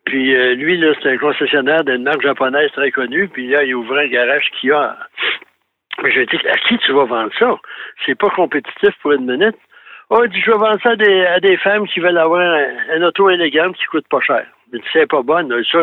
Puis 0.05 0.35
euh, 0.35 0.55
lui, 0.55 0.77
là, 0.77 0.93
c'est 1.01 1.09
un 1.09 1.17
concessionnaire 1.17 1.83
d'une 1.83 2.03
marque 2.03 2.21
japonaise 2.21 2.71
très 2.71 2.91
connue. 2.91 3.27
Puis 3.27 3.47
là, 3.47 3.63
il 3.63 3.75
ouvrait 3.75 4.05
un 4.05 4.09
garage 4.09 4.49
qui 4.59 4.71
a. 4.71 4.97
J'ai 6.05 6.25
dit, 6.25 6.37
à 6.47 6.57
qui 6.57 6.77
tu 6.79 6.93
vas 6.93 7.05
vendre 7.05 7.31
ça? 7.37 7.57
C'est 8.05 8.15
pas 8.15 8.29
compétitif 8.29 8.89
pour 9.01 9.11
une 9.11 9.29
minute. 9.29 9.57
Oh, 10.09 10.23
il 10.23 10.31
dit, 10.31 10.41
je 10.41 10.49
vais 10.49 10.57
vendre 10.57 10.79
ça 10.81 10.91
à 10.91 10.95
des, 10.95 11.25
à 11.25 11.39
des 11.39 11.57
femmes 11.57 11.87
qui 11.87 11.99
veulent 11.99 12.17
avoir 12.17 12.41
un, 12.41 13.01
auto 13.03 13.29
élégante 13.29 13.75
qui 13.75 13.85
coûte 13.85 14.07
pas 14.09 14.21
cher. 14.21 14.45
Il 14.73 14.79
dit, 14.79 14.85
c'est 14.91 15.07
pas 15.07 15.21
bonne. 15.21 15.53
Ça, 15.71 15.79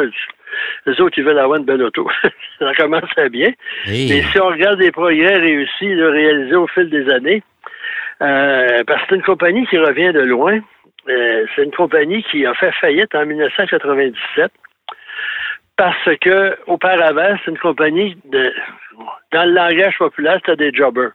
les 0.87 1.01
autres, 1.01 1.19
ils 1.19 1.25
veulent 1.25 1.39
avoir 1.39 1.59
une 1.59 1.65
belle 1.65 1.83
auto. 1.83 2.09
ça 2.59 2.75
commence 2.75 3.11
à 3.17 3.29
bien. 3.29 3.53
Hey. 3.87 4.09
Mais 4.09 4.23
si 4.23 4.41
on 4.41 4.49
regarde 4.49 4.79
les 4.79 4.93
progrès 4.93 5.37
réussis, 5.37 5.95
là, 5.95 6.11
réalisés 6.11 6.57
au 6.57 6.67
fil 6.67 6.89
des 6.91 7.11
années, 7.11 7.43
euh, 8.23 8.83
parce 8.87 9.03
que 9.03 9.07
c'est 9.11 9.17
une 9.17 9.23
compagnie 9.23 9.67
qui 9.67 9.79
revient 9.79 10.13
de 10.13 10.21
loin. 10.21 10.59
Euh, 11.09 11.47
c'est 11.55 11.63
une 11.63 11.73
compagnie 11.73 12.23
qui 12.25 12.45
a 12.47 12.55
fait 12.55 12.73
faillite 12.73 13.15
en 13.15 13.25
1997 13.27 14.51
parce 15.77 16.09
que 16.21 16.57
auparavant, 16.67 17.37
c'est 17.45 17.51
une 17.51 17.59
compagnie 17.59 18.17
de 18.25 18.53
dans 19.33 19.45
le 19.45 19.53
langage 19.53 19.99
populaire, 19.99 20.41
c'était 20.45 20.71
des 20.71 20.77
jobbers. 20.77 21.13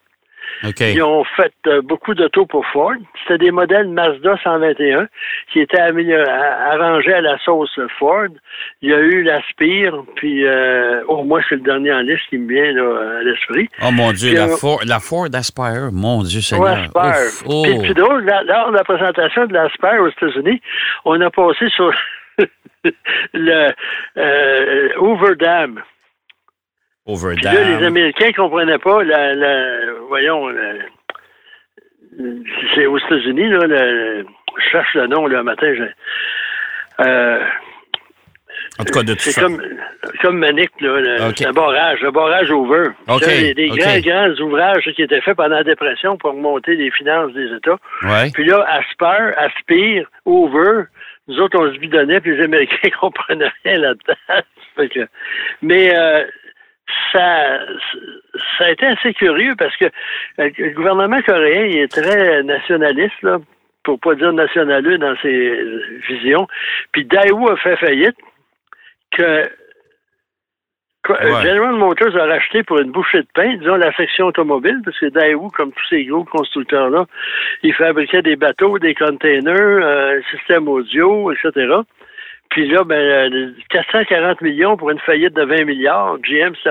OK. 0.63 0.79
Ils 0.79 1.03
ont 1.03 1.24
fait 1.36 1.53
euh, 1.67 1.81
beaucoup 1.81 2.13
d'autos 2.13 2.46
pour 2.46 2.65
Ford. 2.67 2.93
C'était 3.24 3.46
des 3.46 3.51
modèles 3.51 3.88
Mazda 3.88 4.38
121 4.43 5.08
qui 5.51 5.60
étaient 5.60 5.79
arrangés 5.79 7.13
à 7.13 7.22
la 7.22 7.38
sauce 7.39 7.79
Ford. 7.98 8.27
Il 8.81 8.89
y 8.89 8.93
a 8.93 9.00
eu 9.00 9.24
l'Aspire, 9.24 10.03
puis 10.15 10.46
euh, 10.46 11.03
au 11.08 11.24
moins 11.24 11.41
c'est 11.50 11.55
le 11.55 11.62
dernier 11.62 11.93
en 11.93 12.01
liste 12.01 12.24
qui 12.29 12.38
me 12.38 12.48
vient 12.48 12.72
là, 12.74 13.20
à 13.20 13.24
l'esprit. 13.24 13.70
Oh 13.81 13.91
mon 13.91 14.12
Dieu, 14.12 14.29
Puis, 14.29 14.38
la, 14.38 14.46
euh, 14.46 14.58
Ford, 14.58 14.79
la 14.86 15.00
Ford 15.00 15.27
Aspire, 15.34 15.89
mon 15.91 16.24
Dieu 16.24 16.39
Ouais, 16.39 16.41
Seigneur. 16.41 16.89
Aspire. 16.96 17.43
Oh. 17.48 17.63
Puis, 17.63 17.79
puis 17.79 17.93
drôle, 17.93 18.25
lors 18.46 18.72
de 18.72 18.75
la 18.75 18.84
présentation 18.84 19.46
de 19.46 19.53
l'Aspire 19.53 20.01
aux 20.01 20.10
États-Unis, 20.10 20.62
on 21.05 21.20
a 21.22 21.29
passé 21.29 21.70
sur 21.70 21.91
le 23.34 23.70
euh, 24.17 24.89
Hoover 24.98 25.36
Dam. 25.36 25.81
Puis 27.36 27.46
là, 27.46 27.63
les 27.79 27.86
Américains 27.86 28.27
ne 28.27 28.34
comprenaient 28.34 28.77
pas 28.77 29.03
la, 29.03 29.34
la 29.34 29.77
voyons, 30.08 30.50
c'est 32.75 32.86
aux 32.86 32.98
États-Unis, 32.98 33.50
là, 33.50 33.60
le- 33.67 34.25
je 34.58 34.70
cherche 34.72 34.93
le 34.96 35.08
nom, 35.08 35.27
le 35.27 35.43
matin, 35.43 35.74
je- 35.74 37.03
euh, 37.03 37.39
En 38.79 38.84
tout 38.84 38.93
cas, 38.93 39.03
de 39.03 39.13
tout 39.13 39.20
c'est 39.20 39.31
ça. 39.31 39.41
comme, 39.41 39.62
comme 40.22 40.38
Manic, 40.38 40.70
là, 40.81 41.00
le, 41.00 41.17
c'est 41.36 41.48
un 41.48 41.53
barrage, 41.53 42.01
le 42.01 42.12
barrage 42.12 42.51
over. 42.51 42.89
Ok, 43.08 43.24
C'est 43.24 43.53
des 43.53 43.70
grands, 43.70 44.00
grands 44.00 44.41
ouvrages 44.46 44.89
qui 44.96 45.01
étaient 45.01 45.22
faits 45.22 45.38
pendant 45.38 45.55
la 45.55 45.63
dépression 45.63 46.17
pour 46.17 46.31
remonter 46.31 46.75
les 46.75 46.91
finances 46.91 47.34
des 47.34 47.51
États. 47.55 47.77
Ouais. 48.03 48.29
Puis 48.34 48.46
là, 48.46 48.65
Aspire, 48.70 49.34
Aspire, 49.38 50.05
Over, 50.25 50.84
nous 51.27 51.39
autres, 51.39 51.58
on 51.60 51.74
se 51.74 51.79
bidonnait, 51.79 52.20
puis 52.22 52.36
les 52.36 52.43
Américains 52.43 52.89
comprenaient 53.00 53.51
rien 53.65 53.77
là-dedans. 53.77 54.43
Mais 55.62 55.96
euh, 55.96 56.24
ça, 57.12 57.60
ça 58.58 58.66
a 58.66 58.70
été 58.72 58.86
assez 58.86 59.14
curieux 59.14 59.56
parce 59.58 59.76
que 59.78 59.86
euh, 59.86 60.50
le 60.58 60.72
gouvernement 60.72 61.22
coréen 61.22 61.66
il 61.66 61.78
est 61.80 61.92
très 61.92 62.44
nationaliste, 62.44 63.22
là, 63.22 63.40
pour 63.84 64.00
pas 64.00 64.16
dire 64.16 64.34
nationaliste 64.34 65.00
dans 65.00 65.16
ses 65.22 65.64
visions. 66.08 66.48
Puis 66.92 67.06
Daewoo 67.06 67.50
a 67.50 67.58
fait 67.58 67.78
faillite 67.78 68.18
que 69.12 69.50
Ouais. 71.10 71.44
General 71.44 71.74
Motors 71.74 72.16
a 72.16 72.26
racheté 72.26 72.64
pour 72.64 72.80
une 72.80 72.92
bouchée 72.92 73.22
de 73.22 73.28
pain, 73.34 73.56
disons, 73.58 73.76
la 73.76 73.92
section 73.94 74.28
automobile, 74.28 74.82
parce 74.86 75.00
que 75.00 75.08
Daewoo, 75.08 75.50
comme 75.50 75.72
tous 75.72 75.88
ces 75.90 76.06
gros 76.06 76.24
constructeurs-là, 76.26 77.06
ils 77.64 77.74
fabriquaient 77.74 78.22
des 78.22 78.36
bateaux, 78.36 78.78
des 78.78 78.94
containers, 78.94 79.56
euh, 79.58 80.20
un 80.20 80.38
système 80.38 80.68
audio, 80.68 81.32
etc. 81.32 81.74
Puis 82.51 82.67
là, 82.67 82.84
ben, 82.84 82.96
euh, 83.34 83.51
440 83.70 84.41
millions 84.41 84.75
pour 84.75 84.91
une 84.91 85.00
faillite 85.00 85.34
de 85.34 85.43
20 85.43 85.65
milliards. 85.65 86.17
GM 86.20 86.53
s'est 86.63 86.70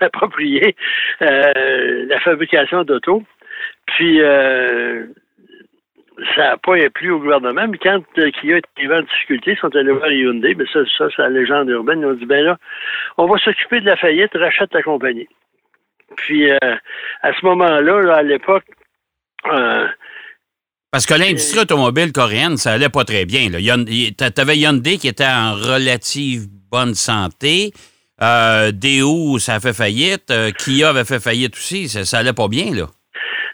approprié 0.00 0.74
euh, 1.22 2.06
la 2.08 2.18
fabrication 2.20 2.82
d'auto. 2.82 3.22
Puis, 3.86 4.22
euh, 4.22 5.04
ça 6.34 6.48
n'a 6.48 6.56
pas 6.56 6.76
plu 6.94 7.10
au 7.10 7.20
gouvernement, 7.20 7.68
mais 7.68 7.78
quand 7.78 8.00
euh, 8.18 8.30
Kia 8.30 8.56
est 8.56 8.64
arrivé 8.76 8.94
en 8.96 9.02
difficulté, 9.02 9.52
ils 9.52 9.58
sont 9.58 9.74
allés 9.76 9.92
voir 9.92 10.10
Hyundai, 10.10 10.54
mais 10.54 10.64
ça, 10.72 10.80
ça 10.96 11.08
c'est 11.14 11.22
la 11.22 11.28
légende 11.28 11.68
urbaine, 11.68 12.00
ils 12.00 12.06
ont 12.06 12.14
dit, 12.14 12.26
ben 12.26 12.44
là, 12.44 12.56
on 13.18 13.26
va 13.26 13.38
s'occuper 13.38 13.80
de 13.80 13.86
la 13.86 13.96
faillite, 13.96 14.32
rachète 14.34 14.70
ta 14.70 14.82
compagnie. 14.82 15.28
Puis, 16.16 16.50
euh, 16.50 16.76
à 17.22 17.32
ce 17.34 17.44
moment-là, 17.44 18.00
là, 18.00 18.14
à 18.16 18.22
l'époque, 18.22 18.64
euh, 19.46 19.88
Parce 20.90 21.04
que 21.06 21.14
l'industrie 21.14 21.60
automobile 21.60 22.12
coréenne, 22.12 22.56
ça 22.56 22.72
allait 22.72 22.88
pas 22.88 23.04
très 23.04 23.26
bien. 23.26 23.50
t'a- 24.16 24.30
T'avais 24.30 24.56
Hyundai 24.58 24.96
qui 24.98 25.08
était 25.08 25.26
en 25.26 25.54
relative 25.54 26.46
bonne 26.70 26.94
santé. 26.94 27.72
Euh, 28.22 28.72
Daewoo, 28.72 29.38
ça 29.38 29.56
a 29.56 29.60
fait 29.60 29.74
faillite. 29.74 30.30
Euh, 30.30 30.50
Kia 30.50 30.88
avait 30.90 31.04
fait 31.04 31.20
faillite 31.20 31.54
aussi. 31.56 31.88
Ça, 31.88 32.04
ça 32.04 32.18
allait 32.18 32.32
pas 32.32 32.48
bien, 32.48 32.74
là. 32.74 32.88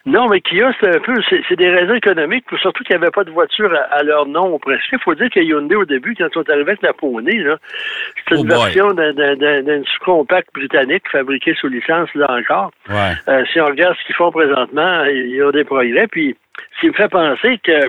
Non, 0.06 0.28
mais 0.28 0.40
Kia, 0.42 0.70
c'est 0.80 0.96
un 0.96 1.00
peu, 1.00 1.14
c'est 1.49 1.56
des 1.56 1.70
raisons 1.70 1.94
économiques, 1.94 2.44
surtout 2.61 2.84
qu'il 2.84 2.94
n'y 2.94 3.02
avait 3.02 3.11
pas 3.11 3.25
de 3.25 3.30
voiture 3.30 3.73
à, 3.75 3.94
à 3.96 4.02
leur 4.02 4.26
nom 4.26 4.58
presque. 4.58 4.84
Il 4.92 4.99
faut 4.99 5.14
dire 5.14 5.30
que 5.30 5.40
Hyundai, 5.40 5.76
au 5.76 5.87
début, 5.87 6.14
quand 6.14 6.26
ils 6.30 6.34
sont 6.34 6.50
arrivés 6.50 6.73
avec 6.73 6.82
la 6.82 6.92
Poney, 6.92 7.38
là, 7.38 7.56
c'était 8.18 8.37
Oh 8.37 8.42
une 8.42 8.49
version 8.49 8.92
d'un- 8.92 9.82
sous-compact 9.84 10.49
britannique 10.52 11.04
fabriqué 11.11 11.54
sous 11.54 11.68
licence, 11.68 12.12
là 12.14 12.26
encore. 12.30 12.70
Ouais. 12.90 13.12
Euh, 13.28 13.44
si 13.50 13.61
on 13.62 13.66
regarde 13.66 13.96
ce 13.99 14.04
qu'ils 14.06 14.14
font 14.14 14.30
présentement, 14.30 15.04
il 15.04 15.30
y 15.30 15.40
a 15.40 15.50
des 15.52 15.64
progrès. 15.64 16.06
Puis, 16.08 16.37
ce 16.76 16.80
qui 16.80 16.87
me 16.88 16.92
fait 16.92 17.08
penser 17.08 17.58
que 17.64 17.88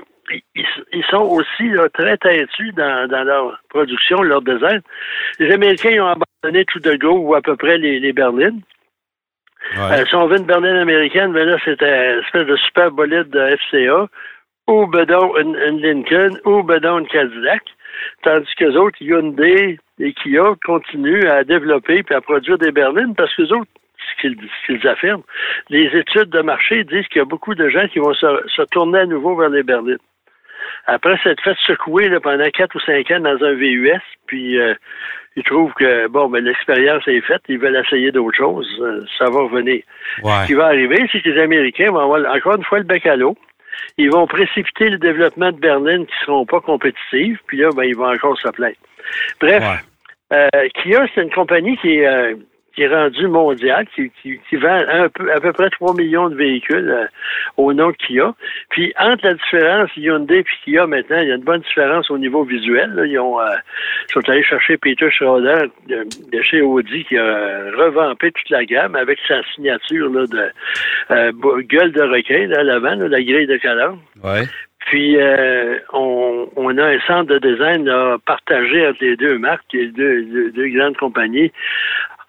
ils, 0.54 0.64
ils 0.92 1.04
sont 1.04 1.22
aussi 1.22 1.68
là, 1.68 1.88
très 1.90 2.16
têtus 2.16 2.72
dans, 2.72 3.08
dans 3.08 3.22
leur 3.24 3.60
production, 3.68 4.22
leur 4.22 4.42
design. 4.42 4.80
Les 5.38 5.52
Américains 5.52 5.90
ils 5.90 6.00
ont 6.00 6.08
abandonné 6.42 6.64
tout 6.64 6.80
de 6.80 6.96
go 6.96 7.12
ou 7.18 7.34
à 7.34 7.42
peu 7.42 7.56
près 7.56 7.78
les, 7.78 8.00
les 8.00 8.12
berlines. 8.12 8.60
Euh, 9.78 10.04
si 10.06 10.14
on 10.14 10.26
veut 10.26 10.38
une 10.38 10.46
berline 10.46 10.76
américaine, 10.76 11.32
ben 11.32 11.46
là, 11.46 11.56
c'était 11.64 12.14
une 12.14 12.20
espèce 12.20 12.46
de 12.46 12.56
super 12.56 12.90
bolide 12.90 13.28
de 13.30 13.56
FCA, 13.56 14.08
ou 14.68 14.86
bedon 14.86 15.36
une, 15.36 15.56
une 15.56 15.80
Lincoln, 15.80 16.38
ou 16.44 16.62
bedon 16.62 17.00
une 17.00 17.08
Cadillac. 17.08 17.62
Tandis 18.22 18.54
que 18.56 18.64
les 18.64 18.76
autres, 18.76 18.96
Hyundai 19.00 19.78
et 19.98 20.12
Kia, 20.12 20.54
continuent 20.64 21.28
à 21.28 21.44
développer 21.44 22.04
et 22.08 22.14
à 22.14 22.20
produire 22.20 22.58
des 22.58 22.72
berlines 22.72 23.14
parce 23.14 23.34
que 23.34 23.42
les 23.42 23.52
autres, 23.52 23.70
ce 23.98 24.20
qu'ils 24.20 24.36
ce 24.36 24.72
qu'ils 24.72 24.88
affirment, 24.88 25.22
les 25.70 25.86
études 25.86 26.30
de 26.30 26.42
marché 26.42 26.84
disent 26.84 27.06
qu'il 27.08 27.18
y 27.18 27.22
a 27.22 27.24
beaucoup 27.24 27.54
de 27.54 27.68
gens 27.68 27.88
qui 27.88 27.98
vont 27.98 28.14
se, 28.14 28.26
se 28.54 28.62
tourner 28.70 29.00
à 29.00 29.06
nouveau 29.06 29.34
vers 29.36 29.48
les 29.48 29.62
berlines. 29.62 29.98
Après 30.86 31.16
s'être 31.22 31.42
fait 31.42 31.56
secouer 31.66 32.08
là, 32.08 32.20
pendant 32.20 32.48
quatre 32.50 32.74
ou 32.74 32.80
cinq 32.80 33.10
ans 33.10 33.20
dans 33.20 33.42
un 33.44 33.52
VUS, 33.54 34.00
puis 34.26 34.58
euh, 34.58 34.74
ils 35.36 35.42
trouvent 35.42 35.72
que 35.74 36.06
bon, 36.08 36.28
ben 36.28 36.44
l'expérience 36.44 37.06
est 37.08 37.20
faite, 37.22 37.42
ils 37.48 37.58
veulent 37.58 37.76
essayer 37.84 38.10
d'autres 38.12 38.36
choses, 38.36 38.68
euh, 38.80 39.04
ça 39.18 39.26
va 39.26 39.40
revenir. 39.42 39.82
Ce 40.42 40.46
qui 40.46 40.54
va 40.54 40.66
arriver, 40.66 41.06
c'est 41.12 41.20
que 41.20 41.28
les 41.28 41.40
Américains 41.40 41.90
vont 41.90 42.00
avoir 42.00 42.34
encore 42.34 42.56
une 42.56 42.64
fois 42.64 42.78
le 42.78 42.84
bec 42.84 43.04
à 43.06 43.16
l'eau. 43.16 43.36
Ils 43.98 44.10
vont 44.10 44.26
précipiter 44.26 44.88
le 44.88 44.96
développement 44.98 45.52
de 45.52 45.58
berlines 45.58 46.06
qui 46.06 46.14
ne 46.20 46.24
seront 46.26 46.46
pas 46.46 46.60
compétitives, 46.60 47.38
puis 47.46 47.58
là, 47.58 47.68
ben, 47.76 47.84
ils 47.84 47.96
vont 47.96 48.10
encore 48.10 48.38
se 48.38 48.48
plaindre. 48.48 48.76
Bref, 49.40 49.62
Ouais. 49.62 50.38
euh, 50.38 50.68
Kia, 50.82 51.06
c'est 51.14 51.22
une 51.22 51.30
compagnie 51.30 51.76
qui 51.78 51.98
est, 51.98 52.06
euh, 52.06 52.34
qui 52.76 52.82
est 52.82 52.94
rendue 52.94 53.26
mondiale, 53.26 53.86
qui, 53.94 54.10
qui, 54.22 54.38
qui 54.48 54.56
vend 54.56 54.82
un 54.88 55.08
peu, 55.08 55.32
à 55.32 55.40
peu 55.40 55.52
près 55.52 55.70
3 55.70 55.94
millions 55.94 56.28
de 56.28 56.36
véhicules 56.36 56.90
euh, 56.90 57.06
au 57.56 57.72
nom 57.72 57.88
de 57.88 57.96
Kia. 57.96 58.34
Puis 58.68 58.92
entre 58.98 59.26
la 59.26 59.34
différence 59.34 59.90
Hyundai 59.96 60.40
et 60.40 60.44
Kia 60.64 60.86
maintenant, 60.86 61.18
il 61.20 61.28
y 61.28 61.32
a 61.32 61.36
une 61.36 61.42
bonne 61.42 61.62
différence 61.62 62.10
au 62.10 62.18
niveau 62.18 62.44
visuel. 62.44 62.92
là. 62.94 63.06
Ils, 63.06 63.18
ont, 63.18 63.40
euh, 63.40 63.54
sont 64.12 64.28
allés 64.28 64.42
chercher 64.42 64.76
Peter 64.76 65.10
Schroeder 65.10 65.70
de, 65.88 66.04
de 66.30 66.42
chez 66.42 66.60
Audi 66.60 67.04
qui 67.04 67.16
a 67.16 67.70
revampé 67.76 68.30
toute 68.30 68.50
la 68.50 68.64
gamme 68.66 68.94
avec 68.94 69.18
sa 69.26 69.42
signature 69.54 70.10
là, 70.10 70.26
de 70.26 70.50
euh, 71.12 71.62
gueule 71.62 71.92
de 71.92 72.02
requin 72.02 72.46
là, 72.46 72.60
à 72.60 72.62
l'avant, 72.62 72.94
la 72.94 73.22
grille 73.22 73.46
de 73.46 73.56
calandre. 73.56 73.98
Ouais. 74.22 74.44
Puis 74.86 75.16
euh, 75.16 75.78
on, 75.92 76.48
on 76.56 76.78
a 76.78 76.84
un 76.84 77.00
centre 77.06 77.32
de 77.32 77.38
design 77.38 77.86
là, 77.86 78.18
partagé 78.24 78.86
entre 78.86 78.98
les 79.00 79.16
deux 79.16 79.38
marques, 79.38 79.64
les 79.72 79.88
deux, 79.88 80.22
deux, 80.24 80.50
deux 80.52 80.68
grandes 80.68 80.96
compagnies 80.96 81.50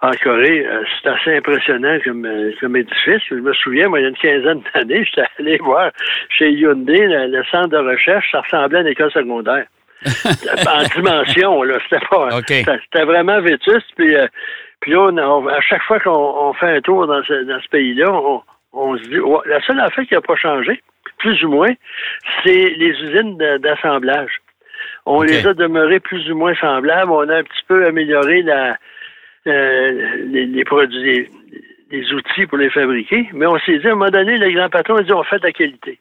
en 0.01 0.11
Corée. 0.23 0.65
Euh, 0.65 0.83
c'est 1.01 1.09
assez 1.09 1.37
impressionnant 1.37 1.97
comme, 2.03 2.25
euh, 2.25 2.51
comme 2.59 2.75
édifice. 2.75 3.21
Je 3.29 3.35
me 3.35 3.53
souviens, 3.53 3.87
moi, 3.89 3.99
il 3.99 4.03
y 4.03 4.05
a 4.05 4.09
une 4.09 4.15
quinzaine 4.17 4.61
d'années, 4.73 5.03
j'étais 5.15 5.27
allé 5.39 5.57
voir 5.57 5.91
chez 6.29 6.51
Hyundai 6.51 7.07
le, 7.07 7.27
le 7.27 7.43
centre 7.45 7.69
de 7.69 7.77
recherche, 7.77 8.29
ça 8.31 8.41
ressemblait 8.41 8.79
à 8.79 8.81
une 8.81 8.87
école 8.87 9.11
secondaire. 9.11 9.65
en 10.05 10.83
dimension, 10.95 11.63
là. 11.63 11.77
C'était 11.89 12.05
pas. 12.05 12.27
OK. 12.37 12.45
C'était 12.49 13.05
vraiment 13.05 13.41
vétuste. 13.41 13.87
Puis, 13.95 14.15
euh, 14.15 14.27
puis 14.79 14.91
là, 14.91 14.99
on 15.01 15.17
a- 15.17 15.25
on- 15.27 15.47
à 15.47 15.59
chaque 15.61 15.81
fois 15.83 15.99
qu'on 15.99 16.11
on 16.11 16.53
fait 16.53 16.77
un 16.77 16.81
tour 16.81 17.07
dans 17.07 17.23
ce, 17.23 17.43
dans 17.45 17.59
ce 17.59 17.67
pays-là, 17.69 18.11
on, 18.11 18.43
on 18.73 18.95
se 18.97 19.03
dit 19.03 19.19
ouais, 19.19 19.39
la 19.47 19.59
seule 19.61 19.79
affaire 19.79 20.05
qui 20.05 20.13
n'a 20.13 20.21
pas 20.21 20.35
changé, 20.35 20.83
plus 21.17 21.43
ou 21.43 21.49
moins, 21.49 21.71
c'est 22.43 22.51
les 22.77 22.89
usines 23.01 23.37
d'assemblage. 23.59 24.37
On 25.07 25.23
les 25.23 25.47
a 25.47 25.53
demeurées 25.55 25.99
plus 25.99 26.29
ou 26.29 26.35
moins 26.37 26.53
semblables. 26.55 27.11
On 27.11 27.27
a 27.29 27.37
un 27.37 27.43
petit 27.43 27.63
peu 27.67 27.85
amélioré 27.87 28.43
la, 28.43 28.77
euh, 29.47 30.25
les, 30.25 30.45
les 30.45 30.63
produits, 30.63 31.01
les, 31.03 31.29
les 31.91 32.13
outils 32.13 32.45
pour 32.47 32.57
les 32.57 32.69
fabriquer. 32.69 33.29
Mais 33.33 33.45
on 33.45 33.57
s'est 33.59 33.79
dit, 33.79 33.87
à 33.87 33.91
un 33.91 33.95
moment 33.95 34.11
donné, 34.11 34.37
les 34.37 34.53
grands 34.53 34.69
patrons 34.69 34.95
ont 34.95 35.01
dit 35.01 35.13
on 35.13 35.23
fait 35.23 35.39
de 35.39 35.45
la 35.45 35.51
qualité. 35.51 35.99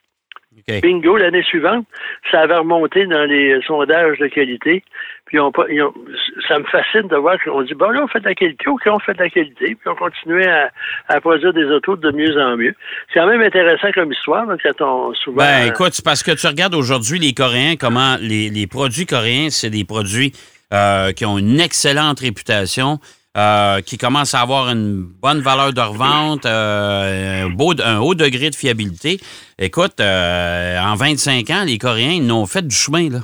Bingo, 0.82 1.16
l'année 1.18 1.42
suivante, 1.42 1.86
ça 2.30 2.40
avait 2.40 2.56
remonté 2.56 3.06
dans 3.06 3.24
les 3.24 3.60
sondages 3.66 4.18
de 4.18 4.26
qualité. 4.26 4.82
Puis 5.26 5.38
on, 5.38 5.52
ça 6.48 6.58
me 6.58 6.64
fascine 6.64 7.08
de 7.08 7.16
voir 7.16 7.36
qu'on 7.44 7.62
dit, 7.62 7.74
bon 7.74 7.90
là, 7.90 8.02
on 8.02 8.08
fait 8.08 8.20
de 8.20 8.24
la 8.24 8.34
qualité, 8.34 8.66
OK, 8.66 8.80
on 8.86 8.98
fait 8.98 9.12
de 9.12 9.18
la 9.18 9.28
qualité, 9.28 9.74
puis 9.74 9.86
on 9.86 9.94
continuait 9.94 10.48
à, 10.48 10.70
à 11.08 11.20
produire 11.20 11.52
des 11.52 11.66
autos 11.66 11.96
de 11.96 12.10
mieux 12.10 12.40
en 12.40 12.56
mieux. 12.56 12.74
C'est 13.12 13.20
quand 13.20 13.26
même 13.26 13.42
intéressant 13.42 13.92
comme 13.92 14.10
histoire, 14.12 14.46
là, 14.46 14.56
quand 14.62 14.80
on 14.80 15.14
souvent... 15.14 15.36
Ben, 15.36 15.66
écoute, 15.66 15.92
c'est 15.92 16.04
parce 16.04 16.22
que 16.22 16.32
tu 16.32 16.46
regardes 16.46 16.74
aujourd'hui 16.74 17.18
les 17.18 17.34
Coréens, 17.34 17.74
comment 17.78 18.16
les, 18.20 18.48
les 18.48 18.66
produits 18.66 19.06
coréens, 19.06 19.50
c'est 19.50 19.70
des 19.70 19.84
produits 19.84 20.32
euh, 20.72 21.12
qui 21.12 21.26
ont 21.26 21.38
une 21.38 21.60
excellente 21.60 22.20
réputation, 22.20 22.98
euh, 23.36 23.80
qui 23.80 23.98
commencent 23.98 24.34
à 24.34 24.40
avoir 24.40 24.68
une 24.70 25.02
bonne 25.22 25.40
valeur 25.40 25.72
de 25.72 25.80
revente, 25.80 26.46
euh, 26.46 27.44
un, 27.44 27.48
beau, 27.50 27.72
un 27.84 27.98
haut 27.98 28.14
degré 28.14 28.50
de 28.50 28.54
fiabilité. 28.54 29.18
Écoute, 29.58 30.00
euh, 30.00 30.78
en 30.80 30.94
25 30.94 31.50
ans, 31.50 31.64
les 31.66 31.78
Coréens, 31.78 32.12
ils 32.14 32.26
n'ont 32.26 32.46
fait 32.46 32.66
du 32.66 32.74
chemin, 32.74 33.10
là. 33.10 33.18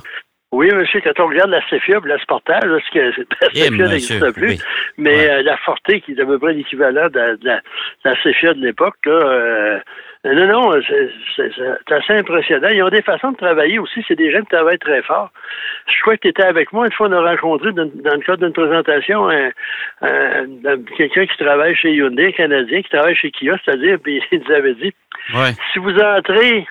Oui, 0.51 0.69
monsieur, 0.71 1.01
quand 1.03 1.19
on 1.23 1.27
regarde 1.29 1.49
la 1.49 1.67
Cefia, 1.67 1.99
puis 1.99 2.11
la 2.11 2.19
Sportage, 2.19 2.63
là, 2.63 2.77
ce 2.87 2.93
que 2.93 2.99
la 2.99 3.47
Eh, 3.55 3.57
Cefia 3.57 3.71
monsieur, 3.71 3.87
n'existe 3.87 4.31
plus, 4.33 4.49
oui. 4.49 4.59
mais 4.99 5.15
Ouais. 5.17 5.41
la 5.43 5.57
Forte, 5.65 5.81
qui 6.05 6.11
est 6.11 6.21
à 6.21 6.25
peu 6.27 6.37
près 6.37 6.53
l'équivalent 6.53 7.09
de, 7.09 7.17
la- 7.17 7.35
de 7.37 7.45
la, 7.45 7.55
de 7.57 7.61
la 8.05 8.15
Cefia 8.21 8.53
de 8.53 8.59
l'époque, 8.63 8.93
là, 9.05 9.11
euh, 9.13 9.79
non, 10.25 10.47
non, 10.47 10.71
c'est 11.35 11.91
assez 11.93 12.13
impressionnant. 12.13 12.69
Ils 12.71 12.81
ont 12.83 12.89
des 12.89 13.01
façons 13.01 13.31
de 13.31 13.37
travailler 13.37 13.77
aussi. 13.79 14.03
C'est 14.07 14.15
des 14.15 14.31
gens 14.31 14.39
qui 14.41 14.47
travaillent 14.55 14.79
très 14.79 15.01
fort. 15.01 15.31
Je 15.87 16.01
crois 16.01 16.15
que 16.15 16.21
tu 16.21 16.27
étais 16.29 16.45
avec 16.45 16.71
moi. 16.71 16.85
Une 16.85 16.93
fois, 16.93 17.07
on 17.09 17.11
a 17.11 17.29
rencontré 17.31 17.71
dans, 17.73 17.85
dans 17.93 18.13
le 18.15 18.21
cadre 18.21 18.43
d'une 18.45 18.53
présentation 18.53 19.27
un- 19.29 19.51
un- 20.01 20.45
un- 20.65 20.83
quelqu'un 20.97 21.25
qui 21.25 21.37
travaille 21.37 21.75
chez 21.75 21.91
Hyundai, 21.93 22.27
un 22.27 22.31
Canadien, 22.31 22.81
qui 22.81 22.89
travaille 22.89 23.15
chez 23.15 23.31
Kia, 23.31 23.55
c'est-à-dire, 23.65 23.97
puis 24.03 24.21
il 24.31 24.39
nous 24.39 24.51
avait 24.55 24.75
dit, 24.75 24.93
Ouais. 25.35 25.51
si 25.73 25.79
vous 25.79 25.97
entrez, 25.99 26.65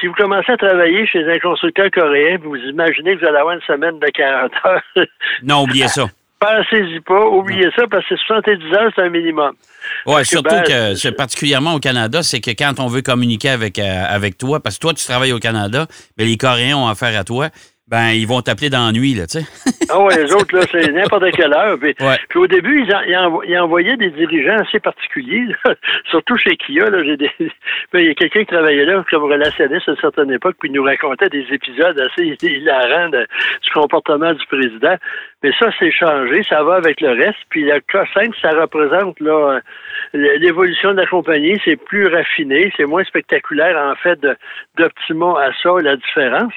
si 0.00 0.06
vous 0.06 0.14
commencez 0.14 0.52
à 0.52 0.56
travailler 0.56 1.06
chez 1.06 1.24
un 1.30 1.38
constructeur 1.38 1.90
coréen, 1.90 2.38
vous 2.42 2.56
imaginez 2.56 3.14
que 3.14 3.20
vous 3.20 3.26
allez 3.28 3.38
avoir 3.38 3.54
une 3.54 3.60
semaine 3.62 3.98
de 3.98 4.06
40 4.08 4.52
heures, 4.66 4.82
Non, 5.42 5.62
oubliez 5.64 5.88
ça. 5.88 6.06
Pensez-y 6.44 7.00
pas, 7.00 7.26
oubliez 7.26 7.70
ça, 7.74 7.86
parce 7.90 8.06
que 8.06 8.16
70 8.16 8.74
heures, 8.74 8.92
c'est 8.94 9.02
un 9.02 9.08
minimum. 9.08 9.52
Oui, 10.04 10.26
surtout 10.26 10.54
ben, 10.54 10.62
que, 10.62 10.94
c'est 10.94 11.12
particulièrement 11.12 11.72
au 11.72 11.78
Canada, 11.78 12.22
c'est 12.22 12.40
que 12.40 12.50
quand 12.50 12.80
on 12.80 12.86
veut 12.86 13.00
communiquer 13.00 13.48
avec, 13.48 13.78
euh, 13.78 14.04
avec 14.06 14.36
toi, 14.36 14.60
parce 14.60 14.76
que 14.76 14.80
toi, 14.80 14.92
tu 14.92 15.04
travailles 15.06 15.32
au 15.32 15.38
Canada, 15.38 15.86
mais 16.18 16.26
les 16.26 16.36
Coréens 16.36 16.76
ont 16.76 16.86
affaire 16.86 17.18
à 17.18 17.24
toi, 17.24 17.48
ben, 17.86 18.10
ils 18.12 18.26
vont 18.26 18.40
t'appeler 18.40 18.70
dans 18.70 18.86
la 18.86 18.92
nuit, 18.92 19.14
là, 19.14 19.26
tu 19.26 19.40
sais. 19.40 19.44
ah 19.90 20.00
ouais, 20.00 20.16
les 20.24 20.32
autres, 20.32 20.56
là, 20.56 20.62
c'est 20.72 20.90
n'importe 20.90 21.30
quelle 21.32 21.52
heure. 21.52 21.78
Puis, 21.78 21.94
Ouais. 22.00 22.16
puis 22.30 22.38
au 22.38 22.46
début, 22.46 22.82
ils, 22.82 22.94
en- 22.94 23.02
ils, 23.02 23.14
envo- 23.14 23.42
ils 23.46 23.58
envoyaient 23.58 23.96
des 23.98 24.10
dirigeants 24.10 24.56
assez 24.56 24.80
particuliers, 24.80 25.44
là. 25.64 25.74
surtout 26.10 26.36
chez 26.38 26.56
Kia. 26.56 26.88
Là, 26.88 27.04
j'ai 27.04 27.16
des... 27.18 27.30
Ben, 27.92 28.00
il 28.00 28.06
y 28.06 28.10
a 28.10 28.14
quelqu'un 28.14 28.40
qui 28.40 28.46
travaillait 28.54 28.86
là 28.86 29.04
comme 29.10 29.24
relationniste 29.24 29.88
à 29.88 29.92
une 29.92 29.98
certaine 29.98 30.30
époque, 30.32 30.56
puis 30.58 30.68
il 30.70 30.74
nous 30.74 30.82
racontait 30.82 31.28
des 31.28 31.46
épisodes 31.52 31.98
assez 32.00 32.36
hilarants 32.42 33.10
de- 33.10 33.26
du 33.62 33.70
comportement 33.72 34.32
du 34.32 34.44
président. 34.46 34.96
Mais 35.42 35.52
ça, 35.58 35.68
c'est 35.78 35.92
changé, 35.92 36.42
ça 36.48 36.62
va 36.64 36.76
avec 36.76 37.00
le 37.02 37.10
reste. 37.10 37.38
Puis 37.50 37.64
le 37.64 37.74
K5, 37.92 38.32
ça 38.40 38.50
représente 38.58 39.20
là 39.20 39.60
l'évolution 40.12 40.92
de 40.92 41.00
la 41.00 41.06
compagnie. 41.06 41.60
C'est 41.64 41.76
plus 41.76 42.06
raffiné, 42.06 42.72
c'est 42.76 42.84
moins 42.84 43.04
spectaculaire 43.04 43.76
en 43.76 43.94
fait 43.96 44.20
de 44.20 44.36
d'Optima 44.76 45.40
à 45.40 45.52
ça, 45.62 45.70
la 45.80 45.96
différence. 45.96 46.52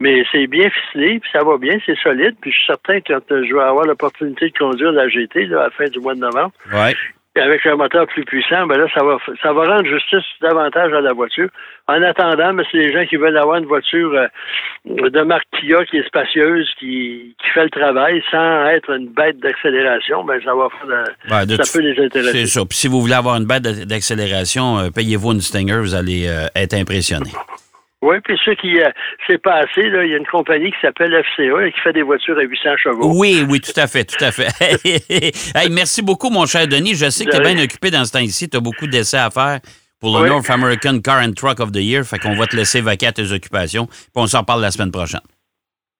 Mais 0.00 0.24
c'est 0.30 0.46
bien 0.46 0.70
ficelé, 0.70 1.20
puis 1.20 1.30
ça 1.32 1.42
va 1.44 1.58
bien, 1.58 1.78
c'est 1.84 1.98
solide. 1.98 2.36
Puis 2.40 2.50
je 2.52 2.56
suis 2.56 2.66
certain 2.66 3.00
que 3.00 3.12
quand 3.12 3.44
je 3.44 3.54
vais 3.54 3.62
avoir 3.62 3.84
l'opportunité 3.84 4.50
de 4.50 4.58
conduire 4.58 4.92
la 4.92 5.08
GT 5.08 5.44
à 5.44 5.64
la 5.64 5.70
fin 5.70 5.86
du 5.86 5.98
mois 6.00 6.14
de 6.14 6.20
novembre, 6.20 6.52
Ouais. 6.72 6.94
Avec 7.40 7.64
un 7.66 7.76
moteur 7.76 8.06
plus 8.06 8.24
puissant, 8.24 8.66
ben 8.66 8.76
là, 8.78 8.86
ça 8.94 9.02
va 9.04 9.16
ça 9.42 9.52
va 9.52 9.64
rendre 9.64 9.86
justice 9.86 10.24
davantage 10.42 10.92
à 10.92 11.00
la 11.00 11.12
voiture. 11.14 11.48
En 11.88 12.02
attendant, 12.02 12.52
mais 12.52 12.62
c'est 12.70 12.78
les 12.78 12.92
gens 12.92 13.04
qui 13.06 13.16
veulent 13.16 13.36
avoir 13.38 13.56
une 13.56 13.64
voiture 13.66 14.12
euh, 14.14 15.08
de 15.10 15.22
marque 15.22 15.46
Kia 15.58 15.84
qui 15.86 15.96
est 15.98 16.06
spacieuse, 16.06 16.70
qui, 16.78 17.34
qui 17.42 17.48
fait 17.54 17.64
le 17.64 17.70
travail 17.70 18.22
sans 18.30 18.66
être 18.66 18.90
une 18.90 19.08
bête 19.08 19.38
d'accélération, 19.40 20.24
ben 20.24 20.40
ça 20.44 20.54
va 20.54 20.68
faire 20.70 20.86
de- 20.86 21.32
Ouais, 21.34 21.46
de 21.46 21.62
ça 21.62 21.78
peut 21.78 21.84
les 21.84 22.04
intéresser. 22.04 22.40
C'est 22.40 22.46
ça. 22.46 22.60
Puis 22.68 22.76
si 22.78 22.88
vous 22.88 23.00
voulez 23.00 23.14
avoir 23.14 23.36
une 23.36 23.46
bête 23.46 23.62
d'a- 23.62 23.84
d'accélération, 23.86 24.78
euh, 24.78 24.90
payez-vous 24.94 25.32
une 25.32 25.40
Stinger, 25.40 25.78
vous 25.80 25.94
allez 25.94 26.26
euh, 26.28 26.46
être 26.54 26.74
impressionné. 26.74 27.30
Oui, 28.02 28.16
puis 28.24 28.36
ceux 28.44 28.54
qui 28.56 28.80
euh, 28.80 28.90
c'est 29.28 29.38
passé, 29.40 29.88
là, 29.88 30.04
il 30.04 30.10
y 30.10 30.14
a 30.14 30.16
une 30.16 30.26
compagnie 30.26 30.72
qui 30.72 30.76
s'appelle 30.82 31.12
FCA 31.12 31.66
et 31.66 31.72
qui 31.72 31.80
fait 31.80 31.92
des 31.92 32.02
voitures 32.02 32.36
à 32.36 32.42
800 32.42 32.70
chevaux. 32.82 33.12
Oui, 33.14 33.44
oui, 33.48 33.60
tout 33.60 33.78
à 33.80 33.86
fait, 33.86 34.04
tout 34.04 34.22
à 34.22 34.32
fait. 34.32 34.48
hey, 35.54 35.70
merci 35.70 36.02
beaucoup, 36.02 36.28
mon 36.28 36.44
cher 36.46 36.66
Denis. 36.66 36.96
Je 36.96 37.08
sais 37.10 37.24
que 37.24 37.30
tu 37.30 37.36
es 37.36 37.54
bien 37.54 37.62
occupé 37.62 37.90
dans 37.92 38.04
ce 38.04 38.12
temps-ci. 38.12 38.50
Tu 38.50 38.56
as 38.56 38.60
beaucoup 38.60 38.88
d'essais 38.88 39.18
à 39.18 39.30
faire 39.30 39.60
pour 40.00 40.18
le 40.18 40.24
Oui. 40.24 40.28
North 40.28 40.50
American 40.50 40.98
Car 41.00 41.22
and 41.22 41.32
Truck 41.34 41.60
of 41.60 41.70
the 41.70 41.76
Year. 41.76 42.04
Fait 42.04 42.18
qu'on 42.18 42.34
va 42.34 42.46
te 42.46 42.56
laisser 42.56 42.80
vaquer 42.80 43.06
à 43.06 43.12
tes 43.12 43.30
occupations. 43.30 43.86
Puis 43.86 44.10
on 44.16 44.26
s'en 44.26 44.42
parle 44.42 44.62
la 44.62 44.72
semaine 44.72 44.90
prochaine. 44.90 45.20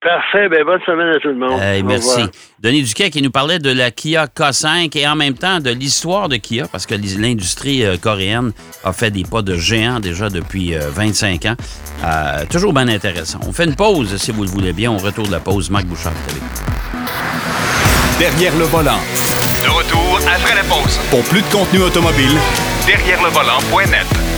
Parfait, 0.02 0.48
ben 0.48 0.64
bonne 0.64 0.80
semaine 0.84 1.14
à 1.14 1.20
tout 1.20 1.28
le 1.28 1.36
monde. 1.36 1.60
Au 1.60 1.84
merci. 1.86 2.22
Denis 2.58 2.82
Duquet 2.82 3.10
qui 3.10 3.22
nous 3.22 3.30
parlait 3.30 3.60
de 3.60 3.70
la 3.70 3.92
Kia 3.92 4.26
K5 4.26 4.98
et 4.98 5.06
en 5.06 5.14
même 5.14 5.34
temps 5.34 5.60
de 5.60 5.70
l'histoire 5.70 6.28
de 6.28 6.36
Kia, 6.36 6.66
parce 6.66 6.86
que 6.86 6.94
l'industrie 6.94 7.84
euh, 7.84 7.96
coréenne 7.96 8.52
a 8.82 8.92
fait 8.92 9.12
des 9.12 9.22
pas 9.22 9.42
de 9.42 9.56
géant 9.56 10.00
déjà 10.00 10.28
depuis 10.28 10.74
euh, 10.74 10.90
25 10.90 11.46
ans. 11.46 11.54
Euh, 12.04 12.44
toujours 12.50 12.72
bien 12.72 12.88
intéressant. 12.88 13.38
On 13.46 13.52
fait 13.52 13.64
une 13.64 13.76
pause, 13.76 14.16
si 14.16 14.32
vous 14.32 14.42
le 14.42 14.50
voulez 14.50 14.72
bien. 14.72 14.90
On 14.90 14.98
retourne 14.98 15.28
de 15.28 15.32
la 15.32 15.40
pause. 15.40 15.70
Marc 15.70 15.84
Bouchard. 15.84 16.12
Derrière 18.18 18.56
le 18.56 18.64
volant. 18.64 18.98
De 19.62 19.68
retour 19.68 20.18
après 20.34 20.56
la 20.56 20.64
pause. 20.64 20.98
Pour 21.10 21.22
plus 21.24 21.42
de 21.42 21.52
contenu 21.52 21.80
automobile, 21.80 22.36
Derrière 22.86 23.22
le 23.22 23.28
volant.net. 23.28 24.31